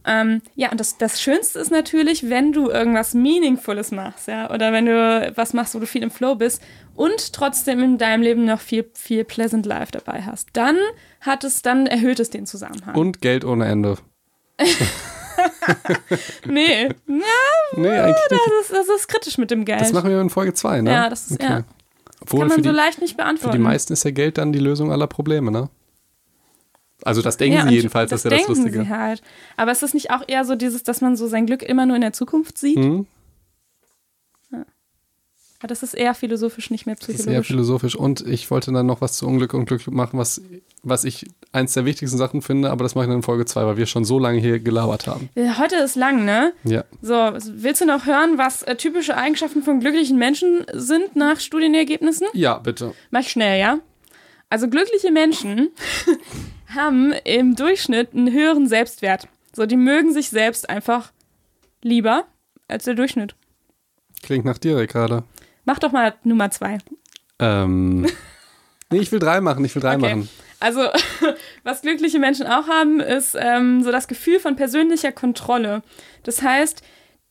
[0.05, 4.73] Ähm, ja, und das, das Schönste ist natürlich, wenn du irgendwas Meaningfules machst, ja, oder
[4.73, 6.61] wenn du was machst, wo du viel im Flow bist
[6.95, 10.49] und trotzdem in deinem Leben noch viel, viel Pleasant Life dabei hast.
[10.53, 10.77] Dann
[11.21, 12.95] hat es, dann erhöht es den Zusammenhang.
[12.95, 13.97] Und Geld ohne Ende.
[16.45, 16.89] nee, ja,
[17.75, 18.61] Nee, eigentlich das nicht.
[18.61, 19.81] ist, das ist kritisch mit dem Geld.
[19.81, 20.91] Das machen wir in Folge 2, ne?
[20.91, 21.63] Ja, das ist- ja.
[22.21, 23.57] Obwohl Kann für man die, so leicht nicht für beantworten.
[23.57, 25.69] die meisten ist ja Geld dann die Lösung aller Probleme, ne?
[27.03, 28.83] Also das denken ja, sie jedenfalls, das, ist ja das Lustige.
[28.83, 29.21] Sie halt.
[29.57, 31.95] Aber ist das nicht auch eher so dieses, dass man so sein Glück immer nur
[31.95, 32.77] in der Zukunft sieht?
[32.77, 33.05] Hm?
[35.61, 37.47] Aber das ist eher philosophisch, nicht mehr Das ist eher psychologisch.
[37.47, 37.95] philosophisch.
[37.95, 40.41] Und ich wollte dann noch was zu Unglück und Glück machen, was,
[40.81, 43.67] was ich eins der wichtigsten Sachen finde, aber das mache ich dann in Folge 2,
[43.67, 45.29] weil wir schon so lange hier gelabert haben.
[45.35, 46.53] Äh, Heute ist lang, ne?
[46.63, 46.83] Ja.
[47.03, 52.25] So, willst du noch hören, was äh, typische Eigenschaften von glücklichen Menschen sind nach Studienergebnissen?
[52.33, 52.95] Ja, bitte.
[53.11, 53.77] Mach schnell, ja?
[54.49, 55.69] Also glückliche Menschen
[56.73, 59.27] haben im Durchschnitt einen höheren Selbstwert.
[59.53, 61.11] So, die mögen sich selbst einfach
[61.81, 62.25] lieber
[62.67, 63.35] als der Durchschnitt.
[64.23, 65.23] Klingt nach dir, gerade.
[65.65, 66.77] Mach doch mal Nummer zwei.
[67.39, 68.07] Ähm.
[68.91, 70.15] nee, ich will drei machen, ich will drei Okay.
[70.15, 70.29] machen.
[70.59, 70.81] Also,
[71.63, 75.81] was glückliche Menschen auch haben, ist ähm, so das Gefühl von persönlicher Kontrolle.
[76.23, 76.83] Das heißt,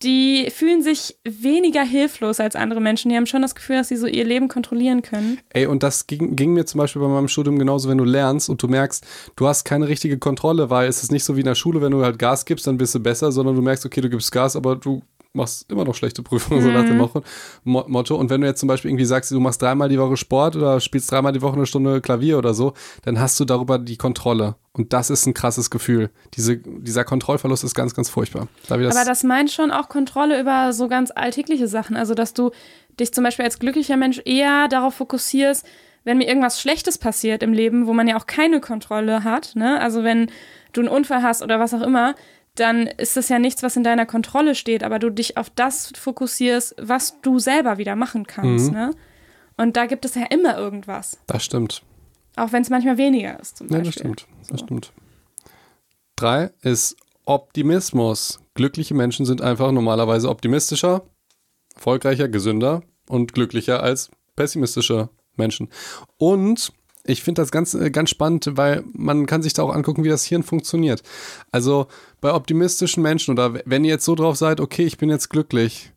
[0.03, 3.11] die fühlen sich weniger hilflos als andere Menschen.
[3.11, 5.39] Die haben schon das Gefühl, dass sie so ihr Leben kontrollieren können.
[5.51, 8.49] Ey, und das ging, ging mir zum Beispiel bei meinem Studium genauso, wenn du lernst
[8.49, 11.47] und du merkst, du hast keine richtige Kontrolle, weil es ist nicht so wie in
[11.47, 14.01] der Schule, wenn du halt Gas gibst, dann bist du besser, sondern du merkst, okay,
[14.01, 17.23] du gibst Gas, aber du machst immer noch schlechte Prüfungen, so nach dem Motto,
[17.65, 18.17] Mo- Motto.
[18.17, 20.81] Und wenn du jetzt zum Beispiel irgendwie sagst, du machst dreimal die Woche Sport oder
[20.81, 22.73] spielst dreimal die Woche eine Stunde Klavier oder so,
[23.05, 24.57] dann hast du darüber die Kontrolle.
[24.73, 26.11] Und das ist ein krasses Gefühl.
[26.35, 28.49] Diese, dieser Kontrollverlust ist ganz, ganz furchtbar.
[28.69, 31.97] Da das, Aber das meint schon auch Kontrolle über so ganz alltägliche Sachen.
[31.97, 32.51] Also, dass du
[32.99, 35.65] dich zum Beispiel als glücklicher Mensch eher darauf fokussierst,
[36.05, 39.79] wenn mir irgendwas Schlechtes passiert im Leben, wo man ja auch keine Kontrolle hat, ne?
[39.81, 40.31] Also wenn
[40.73, 42.15] du einen Unfall hast oder was auch immer,
[42.57, 45.93] dann ist das ja nichts, was in deiner Kontrolle steht, aber du dich auf das
[45.97, 48.73] fokussierst, was du selber wieder machen kannst, Mhm.
[48.77, 48.91] ne?
[49.57, 51.19] Und da gibt es ja immer irgendwas.
[51.27, 51.83] das stimmt.
[52.37, 53.91] Auch wenn es manchmal weniger ist, zum Ja, Beispiel.
[53.91, 54.27] das stimmt.
[54.49, 54.65] Das So.
[54.67, 54.93] stimmt.
[56.17, 58.41] Drei ist Optimismus.
[58.55, 61.03] Glückliche Menschen sind einfach normalerweise optimistischer,
[61.75, 65.69] erfolgreicher, gesünder und glücklicher als pessimistische Menschen.
[66.17, 66.73] Und
[67.05, 70.09] ich finde das ganz, äh, ganz spannend, weil man kann sich da auch angucken, wie
[70.09, 71.03] das Hirn funktioniert.
[71.51, 71.87] Also
[72.21, 75.93] bei optimistischen Menschen oder wenn ihr jetzt so drauf seid, okay, ich bin jetzt glücklich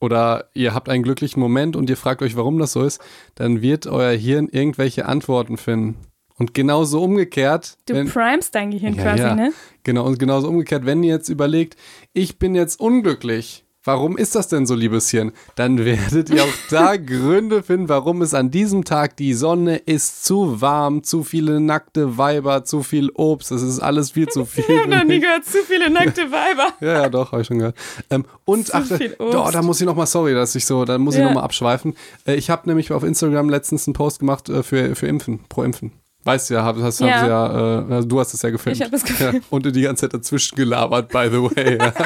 [0.00, 3.00] oder ihr habt einen glücklichen Moment und ihr fragt euch, warum das so ist,
[3.34, 5.96] dann wird euer Hirn irgendwelche Antworten finden.
[6.38, 9.34] Und genauso umgekehrt, Du wenn, primest dein Gehirn Ja, quasi, ja.
[9.34, 9.52] ne?
[9.84, 11.76] Genau, und genauso umgekehrt, wenn ihr jetzt überlegt,
[12.14, 15.32] ich bin jetzt unglücklich, warum ist das denn so, liebes Hirn?
[15.56, 20.24] Dann werdet ihr auch da Gründe finden, warum es an diesem Tag die Sonne ist
[20.24, 24.64] zu warm, zu viele nackte Weiber, zu viel Obst, es ist alles viel zu viel.
[24.68, 26.68] Ich habe noch nie gehört, zu viele nackte Weiber.
[26.80, 27.76] Ja, ja, doch, habe ich schon gehört.
[28.10, 29.34] Ähm, und Zu ach, viel Obst.
[29.34, 31.26] da, da muss ich nochmal, sorry, dass ich so, da muss ich Ja.
[31.26, 31.94] nochmal abschweifen.
[32.26, 35.62] Äh, ich habe nämlich auf Instagram letztens einen Post gemacht äh, für, für Impfen, pro
[35.62, 35.92] Impfen.
[36.24, 37.26] Weißt du ja, hab, hast, Ja.
[37.26, 38.76] Ja äh, du hast es ja gefilmt.
[38.78, 39.34] Ich hab es gefilmt.
[39.34, 41.78] Ja, und du die ganze Zeit dazwischen gelabert, by the way.
[41.78, 41.92] Ja.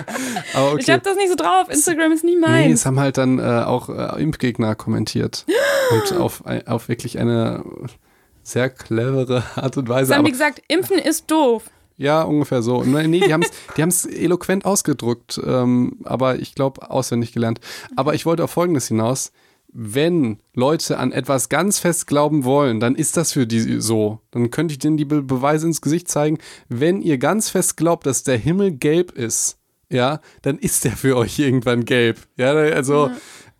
[0.57, 0.81] Okay.
[0.81, 1.69] Ich habe das nicht so drauf.
[1.69, 2.81] Instagram ist nie Nee, meins.
[2.81, 5.45] es haben halt dann äh, auch äh, Impfgegner kommentiert.
[5.91, 7.63] und auf, ein- auf wirklich eine
[8.43, 10.11] sehr clevere Art und Weise.
[10.11, 11.65] Dann, Aber, wie gesagt, impfen ist doof.
[11.99, 12.83] ja, ungefähr so.
[12.85, 17.61] Nee, nee, die haben es die haben's eloquent ausgedrückt, ähm, aber ich glaube auswendig gelernt.
[17.97, 19.33] Aber ich wollte auf Folgendes hinaus.
[19.79, 24.21] Wenn Leute an etwas ganz fest glauben wollen, dann ist das für die so.
[24.31, 26.39] Dann könnte ich denen die Be Beweise ins Gesicht zeigen.
[26.71, 29.59] Wenn ihr ganz fest glaubt, dass der Himmel gelb ist,
[29.91, 32.17] ja, dann ist der für euch irgendwann gelb.
[32.39, 33.11] Ja, also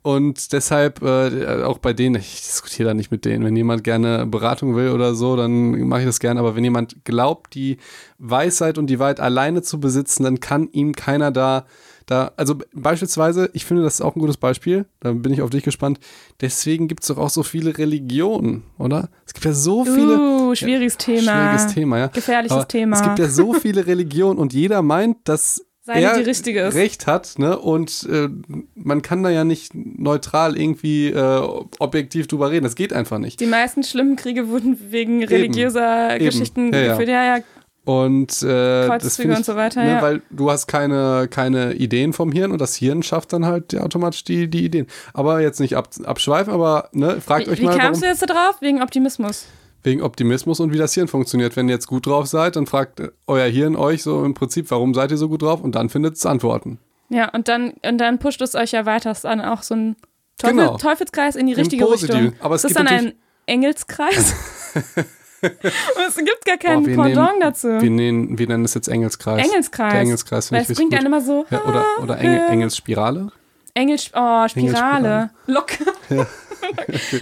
[0.07, 3.45] und deshalb äh, auch bei denen, ich diskutiere da nicht mit denen.
[3.45, 6.39] Wenn jemand gerne Beratung will oder so, dann mache ich das gerne.
[6.39, 7.79] Aber wenn jemand glaubt, die
[8.19, 11.67] Weisheit und die Wahrheit alleine zu besitzen, dann kann ihm keiner da,
[12.07, 14.87] da, also beispielsweise, ich finde, das ist auch ein gutes Beispiel.
[15.01, 15.99] Da bin ich auf dich gespannt.
[16.41, 19.09] Deswegen gibt es doch auch so viele Religionen, oder?
[19.27, 20.19] Es gibt ja so viele.
[20.19, 21.21] Uh, schwieriges Thema.
[21.33, 22.07] Schwieriges Thema, ja.
[22.07, 22.97] Gefährliches Aber Thema.
[22.97, 26.75] Es gibt ja so viele Religionen und jeder meint, dass Seine, er die richtige ist.
[26.77, 27.59] Recht hat, ne?
[27.59, 28.29] Und äh,
[28.75, 31.49] man kann da ja nicht neutral irgendwie äh,
[31.81, 32.65] objektiv drüber reden.
[32.65, 33.41] Das geht einfach nicht.
[33.41, 36.25] Die meisten schlimmen Kriege wurden wegen religiöser Eben.
[36.25, 36.89] Geschichten Ja, ja.
[36.93, 37.09] geführt.
[37.09, 37.43] Ja, ja.
[37.87, 40.03] Und äh, Kreuzzüge ich, und so weiter, ne, ja.
[40.03, 43.83] weil du hast keine, keine Ideen vom Hirn und das Hirn schafft dann halt ja,
[43.83, 44.89] automatisch die, die Ideen.
[45.15, 48.07] Aber jetzt nicht ab, abschweifen, aber ne, fragt Wie, euch wie mal, warum, kamst du
[48.07, 48.57] jetzt da drauf?
[48.61, 49.47] Wegen Optimismus.
[49.85, 51.55] wegen Optimismus und wie das Hirn funktioniert.
[51.55, 54.93] Wenn ihr jetzt gut drauf seid, dann fragt euer Hirn euch so im Prinzip, warum
[54.93, 56.81] seid ihr so gut drauf und dann findet es Antworten.
[57.09, 59.97] Ja, und dann, und dann pusht es euch ja weiter an auch so ein
[60.39, 60.77] Teufel, Genau.
[60.77, 61.89] Teufelskreis in die richtige.
[61.89, 62.33] Richtung.
[62.41, 63.13] Aber es ist das dann ein
[63.47, 64.35] Engelskreis?
[66.09, 67.69] es gibt gar keinen Boah, Pendant nehmen- dazu.
[67.81, 69.47] Wir nennen, wir nennen es jetzt Engelskreis.
[69.47, 69.93] Engelskreis.
[69.93, 71.21] Der Engelskreis Weil es bringt richtig einen gut.
[71.21, 71.47] immer so.
[71.51, 73.33] Ja, oder oder Engel, Engelsspirale.
[73.75, 74.51] Engel, oh, Spirale.
[74.55, 75.31] Engelspirale.
[75.47, 75.85] Locker.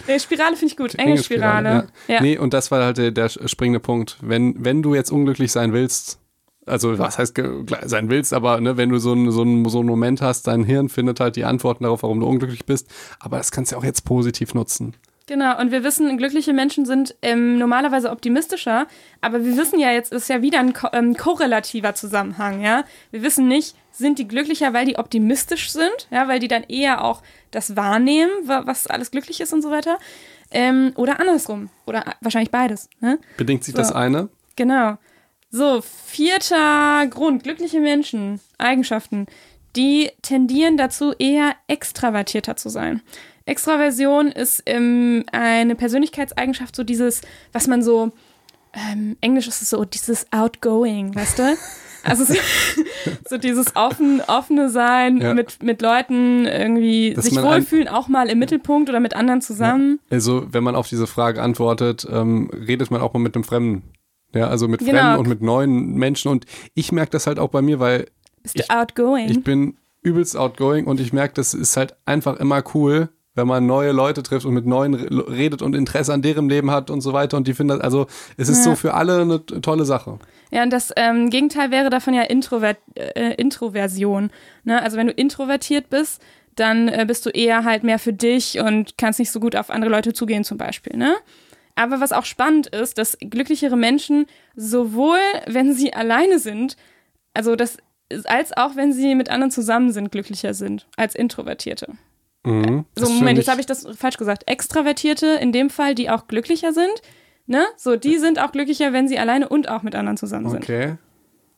[0.07, 0.95] nee, Spirale finde ich gut.
[0.95, 1.89] Engelspirale.
[2.09, 2.15] ja.
[2.15, 2.21] Ja.
[2.23, 4.19] Nee, und das war halt der, der springende Punkt.
[4.21, 6.19] Wenn, wenn du jetzt unglücklich sein willst,
[6.67, 7.35] also was heißt
[7.85, 10.65] sein willst, aber ne, wenn du so einen so einen- so einen Moment hast, dein
[10.65, 12.89] Hirn findet halt die Antworten darauf, warum du unglücklich bist.
[13.21, 14.95] Aber das kannst du auch jetzt positiv nutzen.
[15.27, 18.87] Genau, und wir wissen, glückliche Menschen sind ähm, normalerweise optimistischer,
[19.22, 22.85] aber wir wissen ja jetzt, ist ja wieder ein ko ähm, korrelativer Zusammenhang, ja.
[23.11, 27.03] Wir wissen nicht, sind die glücklicher, weil die optimistisch sind, ja, weil die dann eher
[27.03, 27.22] auch
[27.53, 29.99] das wahrnehmen, wa was alles glücklich ist und so weiter,
[30.51, 33.18] ähm, oder andersrum, oder wahrscheinlich beides, ne?
[33.39, 33.79] Bedingt sich So.
[33.79, 34.29] das eine?
[34.57, 34.99] Genau.
[35.51, 39.27] So, vierter Grund, glückliche Menschen, Eigenschaften,
[39.75, 43.01] die tendieren dazu, eher extravertierter zu sein.
[43.47, 47.21] Extraversion ist ähm, eine Persönlichkeitseigenschaft, so dieses,
[47.53, 48.13] was man so,
[48.73, 51.57] ähm, Englisch ist es so, dieses outgoing, weißt du?
[52.07, 52.35] Also so,
[53.31, 55.33] so dieses offen, offene Sein, Ja.
[55.33, 60.01] mit, mit Leuten irgendwie Dass sich wohlfühlen, auch mal im Mittelpunkt oder mit anderen zusammen.
[60.11, 63.85] Also, wenn man auf diese Frage antwortet, ähm, redet man auch mal mit einem Fremden.
[64.35, 64.91] Ja, also mit Genau.
[64.99, 66.31] Fremden und mit neuen Menschen.
[66.31, 68.05] Und ich merke das halt auch bei mir, weil
[68.43, 69.31] Bist du Ich- outgoing?
[69.31, 73.66] ich bin übelst outgoing und ich merke, das ist halt einfach immer cool, wenn man
[73.66, 77.01] neue Leute trifft und mit neuen re- redet und Interesse an deren Leben hat und
[77.01, 77.37] so weiter.
[77.37, 78.07] Und die finden das, also
[78.37, 78.72] es ist Ja.
[78.72, 80.18] so für alle eine tolle Sache.
[80.51, 84.30] Ja, und das ähm, Gegenteil wäre davon ja Introvert, äh, Introversion.
[84.64, 84.80] Ne?
[84.80, 86.22] Also wenn du introvertiert bist,
[86.55, 89.70] dann äh, bist du eher halt mehr für dich und kannst nicht so gut auf
[89.70, 90.97] andere Leute zugehen zum Beispiel.
[90.97, 91.14] Ne?
[91.74, 95.18] Aber was auch spannend ist, dass glücklichere Menschen sowohl,
[95.49, 96.76] wenn sie alleine sind,
[97.32, 97.78] also das
[98.26, 101.95] als auch wenn sie mit anderen zusammen sind, glücklicher sind als Introvertierte.
[102.45, 102.85] Mhm.
[102.97, 104.45] So, Das Moment, jetzt habe ich das falsch gesagt.
[104.47, 107.03] Extravertierte in dem Fall, die auch glücklicher sind,
[107.47, 107.65] ne?
[107.77, 110.63] So, die sind auch glücklicher, wenn sie alleine und auch mit anderen zusammen sind.
[110.63, 110.97] Okay.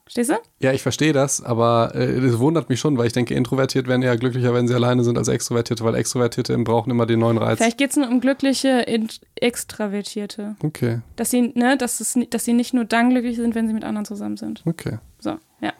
[0.05, 0.34] Verstehst du?
[0.61, 4.03] Ja, ich verstehe das, aber äh, das wundert mich schon, weil ich denke, introvertiert werden
[4.03, 7.59] eher glücklicher, wenn sie alleine sind, als Extrovertierte, weil Extrovertierte brauchen immer den neuen Reiz.
[7.59, 10.55] Vielleicht geht es nur um glückliche Int Extravertierte.
[10.62, 13.74] Okay, Dass sie, ne, dass, es, dass sie nicht nur dann glücklich sind, wenn sie
[13.74, 14.62] mit anderen zusammen sind.
[14.64, 14.99] okay.
[15.18, 15.72] So, ja.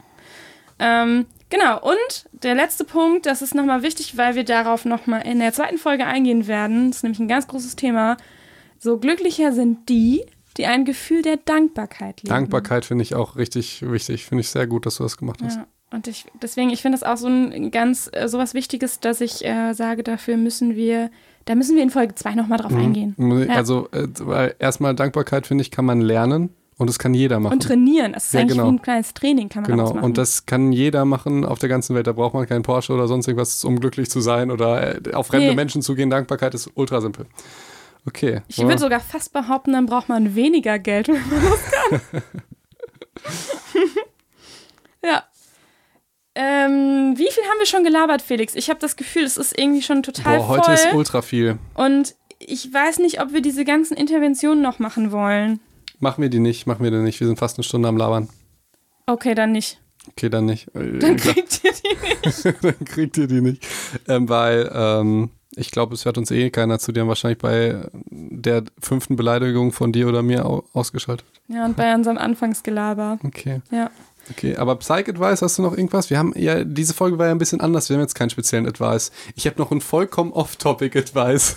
[0.81, 5.39] Ähm, genau, und der letzte Punkt, das ist nochmal wichtig, weil wir darauf nochmal in
[5.39, 6.91] der zweiten Folge eingehen werden.
[6.91, 8.17] Das ist nämlich ein ganz großes Thema.
[8.79, 10.25] So glücklicher sind die,
[10.57, 12.29] die ein Gefühl der Dankbarkeit leben.
[12.29, 14.25] Dankbarkeit finde ich auch richtig wichtig.
[14.25, 15.57] Finde ich sehr gut, dass du das gemacht hast.
[15.57, 19.21] Ja, und ich, deswegen, ich finde das auch so ein ganz, äh, sowas Wichtiges, dass
[19.21, 21.11] ich äh, sage, dafür müssen wir,
[21.45, 23.15] da müssen wir in Folge 2 nochmal drauf eingehen.
[23.17, 23.49] Mhm.
[23.49, 23.55] Ja.
[23.55, 27.55] Also, äh, weil erstmal Dankbarkeit, finde ich, kann man lernen und das kann jeder machen.
[27.55, 28.13] Und trainieren.
[28.13, 28.69] Das ist Ja, eigentlich genau.
[28.71, 30.01] wie ein kleines Training, kann man Genau, machen.
[30.05, 32.07] und das kann jeder machen auf der ganzen Welt.
[32.07, 35.29] Da braucht man keinen Porsche oder sonst irgendwas, um glücklich zu sein oder äh, auf
[35.29, 35.55] fremde Nee.
[35.55, 36.11] Menschen zu gehen.
[36.11, 37.27] Dankbarkeit ist ultra simpel.
[38.07, 38.43] Okay.
[38.47, 42.23] ich würde sogar fast behaupten, dann braucht man weniger Geld, wenn man das kann.
[45.05, 45.25] ja.
[46.35, 48.55] Ähm, wie viel haben wir schon gelabert, Felix?
[48.55, 50.75] Ich habe das Gefühl, es ist irgendwie schon total Boah, heute voll.
[50.75, 51.59] ist ultra viel.
[51.75, 55.59] und ich weiß nicht, ob wir diese ganzen Interventionen noch machen wollen.
[55.99, 57.21] Machen wir die nicht, machen wir die nicht.
[57.21, 58.29] Wir sind fast eine Stunde am Labern.
[59.07, 59.81] Okay, dann nicht.
[60.09, 60.69] Okay, dann nicht.
[60.75, 62.45] Äh, Dann klar, kriegt ihr die nicht.
[62.63, 63.67] dann kriegt ihr die nicht.
[64.09, 66.93] Ähm, weil ähm, ich glaube, es hört uns eh keiner zu.
[66.93, 71.27] Die haben wahrscheinlich bei der fünften Beleidigung von dir oder mir au ausgeschaltet.
[71.49, 73.19] Ja, und bei unserem Anfangsgelaber.
[73.25, 73.63] Okay.
[73.71, 73.91] Ja.
[74.31, 76.11] Okay, aber Psych-Advice, hast du noch irgendwas?
[76.11, 77.89] Wir haben ja, diese Folge war ja ein bisschen anders.
[77.89, 79.13] Wir haben jetzt keinen speziellen Advice.
[79.37, 81.57] Ich habe noch einen vollkommen Off-Topic-Advice.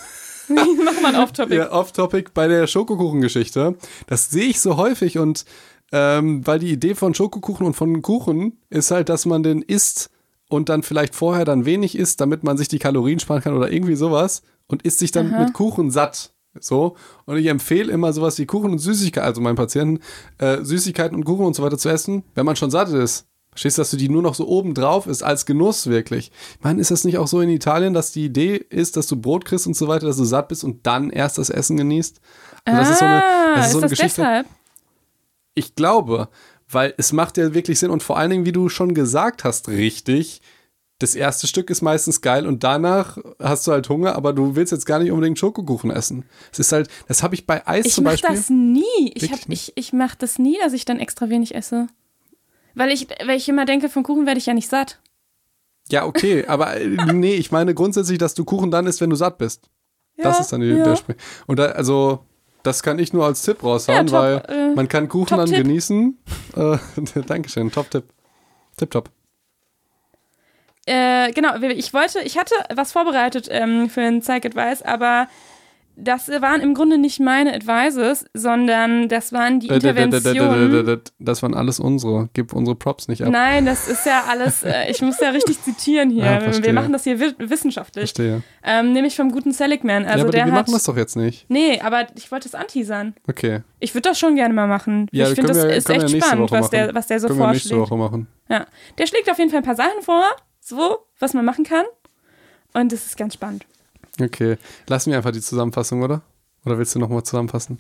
[0.86, 1.56] Nochmal ein Off-Topic.
[1.56, 3.76] Ja, Off-Topic bei der Schokokuchen-Geschichte.
[4.08, 5.45] Das sehe ich so häufig und
[5.91, 10.10] ähm, weil die Idee von Schokokuchen und von Kuchen ist halt, dass man den isst
[10.50, 13.72] und dann vielleicht vorher dann wenig isst, damit man sich die Kalorien sparen kann oder
[13.72, 15.45] irgendwie sowas und isst sich dann Aha.
[15.45, 16.34] mit Kuchen satt.
[16.60, 16.95] So.
[17.26, 20.00] Und ich empfehle immer sowas wie Kuchen und Süßigkeiten, also meinen Patienten,
[20.39, 23.28] äh, Süßigkeiten und Kuchen und so weiter zu essen, wenn man schon satt ist.
[23.52, 26.32] Verstehst du, dass du die nur noch so oben drauf ist, als Genuss wirklich?
[26.58, 29.20] Ich meine, ist das nicht auch so in Italien, dass die Idee ist, dass du
[29.20, 32.22] Brot kriegst und so weiter, dass du satt bist und dann erst das Essen genießt?
[32.66, 34.22] Also das ist so eine, ah, das ist ist so eine das Geschichte.
[34.22, 34.47] deshalb?
[35.56, 36.30] Ich glaube,
[36.70, 39.68] weil es macht ja wirklich Sinn und vor allen Dingen, wie du schon gesagt hast,
[39.68, 40.41] richtig,
[41.00, 44.72] das erste Stück ist meistens geil und danach hast du halt Hunger, aber du willst
[44.72, 46.26] jetzt gar nicht unbedingt Schokokuchen essen.
[46.52, 48.36] Es ist halt, das habe ich bei Eis Ich zum Beispiel.
[48.36, 49.12] das nie.
[49.16, 51.88] Ich, hab, ich, ich mache das nie, dass ich dann extra wenig esse.
[52.76, 54.99] Weil ich, weil ich immer denke, von Kuchen werde ich ja nicht satt.
[55.91, 59.15] Ja, okay, aber äh, nee, ich meine grundsätzlich, dass du Kuchen dann isst, wenn du
[59.15, 59.70] satt bist.
[60.17, 60.84] das Ja, ist dann die, ja.
[60.84, 61.15] der Sprung.
[61.47, 62.20] Und da, also,
[62.63, 66.17] das kann ich nur als Tipp raushauen, Ja, weil äh, man kann Kuchen dann genießen.
[66.55, 66.78] Äh,
[67.28, 68.03] Dankeschön, Top-Tipp.
[68.78, 69.09] Tipp-Top.
[70.86, 75.28] Äh, genau, ich wollte, ich hatte was vorbereitet ähm, für einen Zeig-Advice, aber
[76.02, 81.02] das waren im Grunde nicht meine Advices, sondern das waren die Äh, Interventionen.
[81.20, 82.30] Das waren alles unsere.
[82.34, 83.30] Gib unsere Props nicht ab.
[83.32, 86.24] Nein, das ist ja alles, äh, ich muss ja richtig zitieren hier.
[86.26, 88.12] Ja, wir machen das hier wi wissenschaftlich.
[88.12, 88.43] Verstehe.
[88.64, 90.06] Ähm, nämlich vom guten Seligman.
[90.06, 90.62] Also ja, aber der wir hat.
[90.68, 91.45] machen das doch jetzt nicht.
[91.50, 93.14] Nee, aber ich wollte es anteasern.
[93.28, 93.62] Okay.
[93.80, 95.08] Ich würde das schon gerne mal machen.
[95.12, 97.52] Ja, ich finde, das wir- ist echt spannend, was der, was der so Können wir
[97.52, 97.91] nächste vorschlägt.
[97.91, 98.28] Woche machen.
[98.50, 98.66] Ja.
[98.97, 100.24] Der schlägt auf jeden Fall ein paar Sachen vor,
[100.62, 101.86] so, was man machen kann.
[102.74, 103.66] Und das ist ganz spannend.
[104.22, 104.57] Okay.
[104.88, 106.22] Lassen wir einfach die Zusammenfassung, oder?
[106.65, 107.80] Oder willst du nochmal zusammenfassen?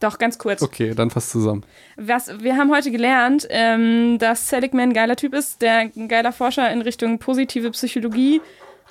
[0.00, 0.62] Doch, ganz kurz.
[0.62, 1.64] Okay, dann fass zusammen.
[1.96, 6.32] Was, wir haben heute gelernt, ähm, dass Seligman ein geiler Typ ist, der ein geiler
[6.32, 8.40] Forscher in Richtung positive Psychologie.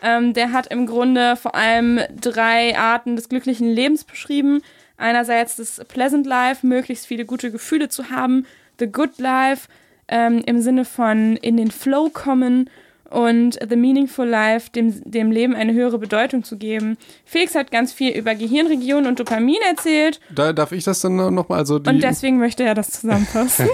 [0.02, 4.62] Ähm, der hat im Grunde vor allem drei Arten des glücklichen Lebens beschrieben.
[4.98, 8.46] Einerseits das Pleasant Life, möglichst viele gute Gefühle zu haben.
[8.80, 9.70] The Good Life
[10.10, 12.70] ähm, im Sinne von in den Flow kommen.
[13.10, 16.98] Und The Meaningful Life, dem, dem Leben eine höhere Bedeutung zu geben.
[17.26, 20.20] Felix hat ganz viel über Gehirnregionen und Dopamin erzählt.
[20.34, 23.68] Da darf ich das dann nochmal, also Und deswegen möchte er das zusammenfassen.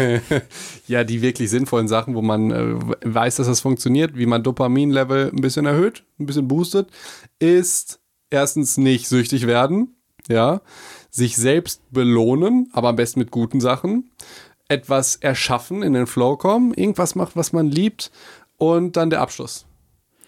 [0.87, 5.31] ja, die wirklich sinnvollen Sachen, wo man äh, weiß, dass das funktioniert, wie man Dopaminlevel
[5.33, 6.89] ein bisschen erhöht, ein bisschen boostet,
[7.39, 9.95] ist erstens nicht süchtig werden,
[10.27, 10.61] ja,
[11.09, 14.11] sich selbst belohnen, aber am besten mit guten Sachen,
[14.67, 18.11] etwas erschaffen, in den Flow kommen, irgendwas macht, was man liebt
[18.71, 19.65] und dann der Abschluss.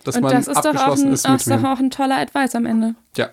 [0.03, 2.17] Dass Und man das ist doch, auch abgeschlossen ein, ist mit doch auch ein toller
[2.17, 2.95] Advice am Ende.
[3.17, 3.29] Ja,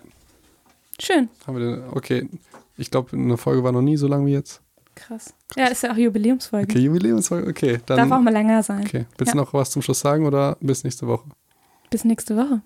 [0.99, 1.29] Schön.
[1.45, 2.29] haben wir den, okay.
[2.77, 4.61] Ich glaube, eine Folge war noch nie so lang wie jetzt.
[4.95, 5.33] Krass.
[5.55, 6.65] Ja, ist ja auch Jubiläumsfolge.
[6.71, 7.79] Okay, Jubiläumsfolge, okay.
[7.85, 8.81] Dann, Darf auch mal länger sein.
[8.85, 9.05] okay.
[9.17, 9.39] Willst Ja.
[9.39, 11.29] du noch was zum Schluss sagen oder bis nächste Woche?
[11.89, 12.61] Bis nächste Woche.